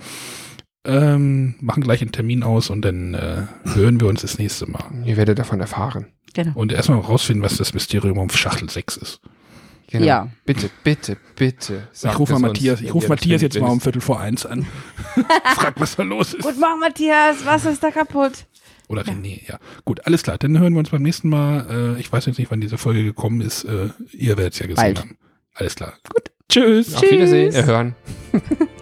Ähm, 0.85 1.57
machen 1.61 1.83
gleich 1.83 2.01
einen 2.01 2.13
Termin 2.13 2.43
aus 2.43 2.71
und 2.71 2.83
dann 2.83 3.13
äh, 3.15 3.43
hören 3.75 4.01
wir 4.01 4.09
uns 4.09 4.23
das 4.23 4.39
nächste 4.39 4.67
Mal. 4.67 4.85
Ihr 5.05 5.17
werdet 5.17 5.39
davon 5.39 5.61
erfahren. 5.61 6.07
Genau. 6.33 6.53
Und 6.55 6.73
erstmal 6.73 7.01
rausfinden, 7.01 7.43
was 7.43 7.57
das 7.57 7.75
Mysterium 7.75 8.17
um 8.19 8.31
Schachtel 8.31 8.71
6 8.71 8.97
ist. 8.97 9.21
Genau. 9.91 10.05
Ja. 10.05 10.29
Bitte, 10.45 10.71
bitte, 10.85 11.17
bitte. 11.35 11.89
ich 11.93 12.19
rufe 12.19 12.39
Matthias, 12.39 12.81
ich 12.81 12.95
rufe 12.95 13.09
Matthias 13.09 13.43
jetzt 13.43 13.59
mal 13.61 13.69
um. 13.69 13.81
Viertel 13.81 14.01
vor 14.01 14.21
eins 14.21 14.47
an. 14.47 14.67
Frag, 15.55 15.81
was 15.81 15.97
da 15.97 16.05
los 16.05 16.35
ist. 16.35 16.45
Guten 16.45 16.61
Morgen, 16.61 16.79
Matthias. 16.79 17.45
Was 17.45 17.65
ist 17.65 17.83
da 17.83 17.91
kaputt? 17.91 18.47
Oder 18.89 19.03
René, 19.03 19.41
ja. 19.47 19.59
Gut, 19.85 20.07
alles 20.07 20.23
klar. 20.23 20.39
Dann 20.39 20.59
hören 20.59 20.73
wir 20.73 20.81
uns 20.81 20.91
beim 20.91 21.03
nächsten 21.03 21.29
Mal. 21.29 21.97
Äh, 21.97 22.01
ich 22.01 22.13
weiß 22.13 22.27
jetzt 22.27 22.39
nicht, 22.39 22.51
wann 22.51 22.61
diese 22.61 22.79
Folge 22.79 23.05
gekommen 23.05 23.41
ist. 23.41 23.65
Äh, 23.65 23.91
ihr 24.13 24.37
werdet 24.37 24.55
es 24.55 24.59
ja 24.61 24.67
gesehen 24.67 24.77
Bald. 24.83 24.99
haben. 24.99 25.17
Alles 25.55 25.75
klar. 25.75 25.95
Gut. 26.13 26.31
Tschüss. 26.49 26.95
Auf 26.95 27.03
Wiedersehen. 27.03 27.51
Tschüss. 27.51 27.61
Erhören. 27.61 27.95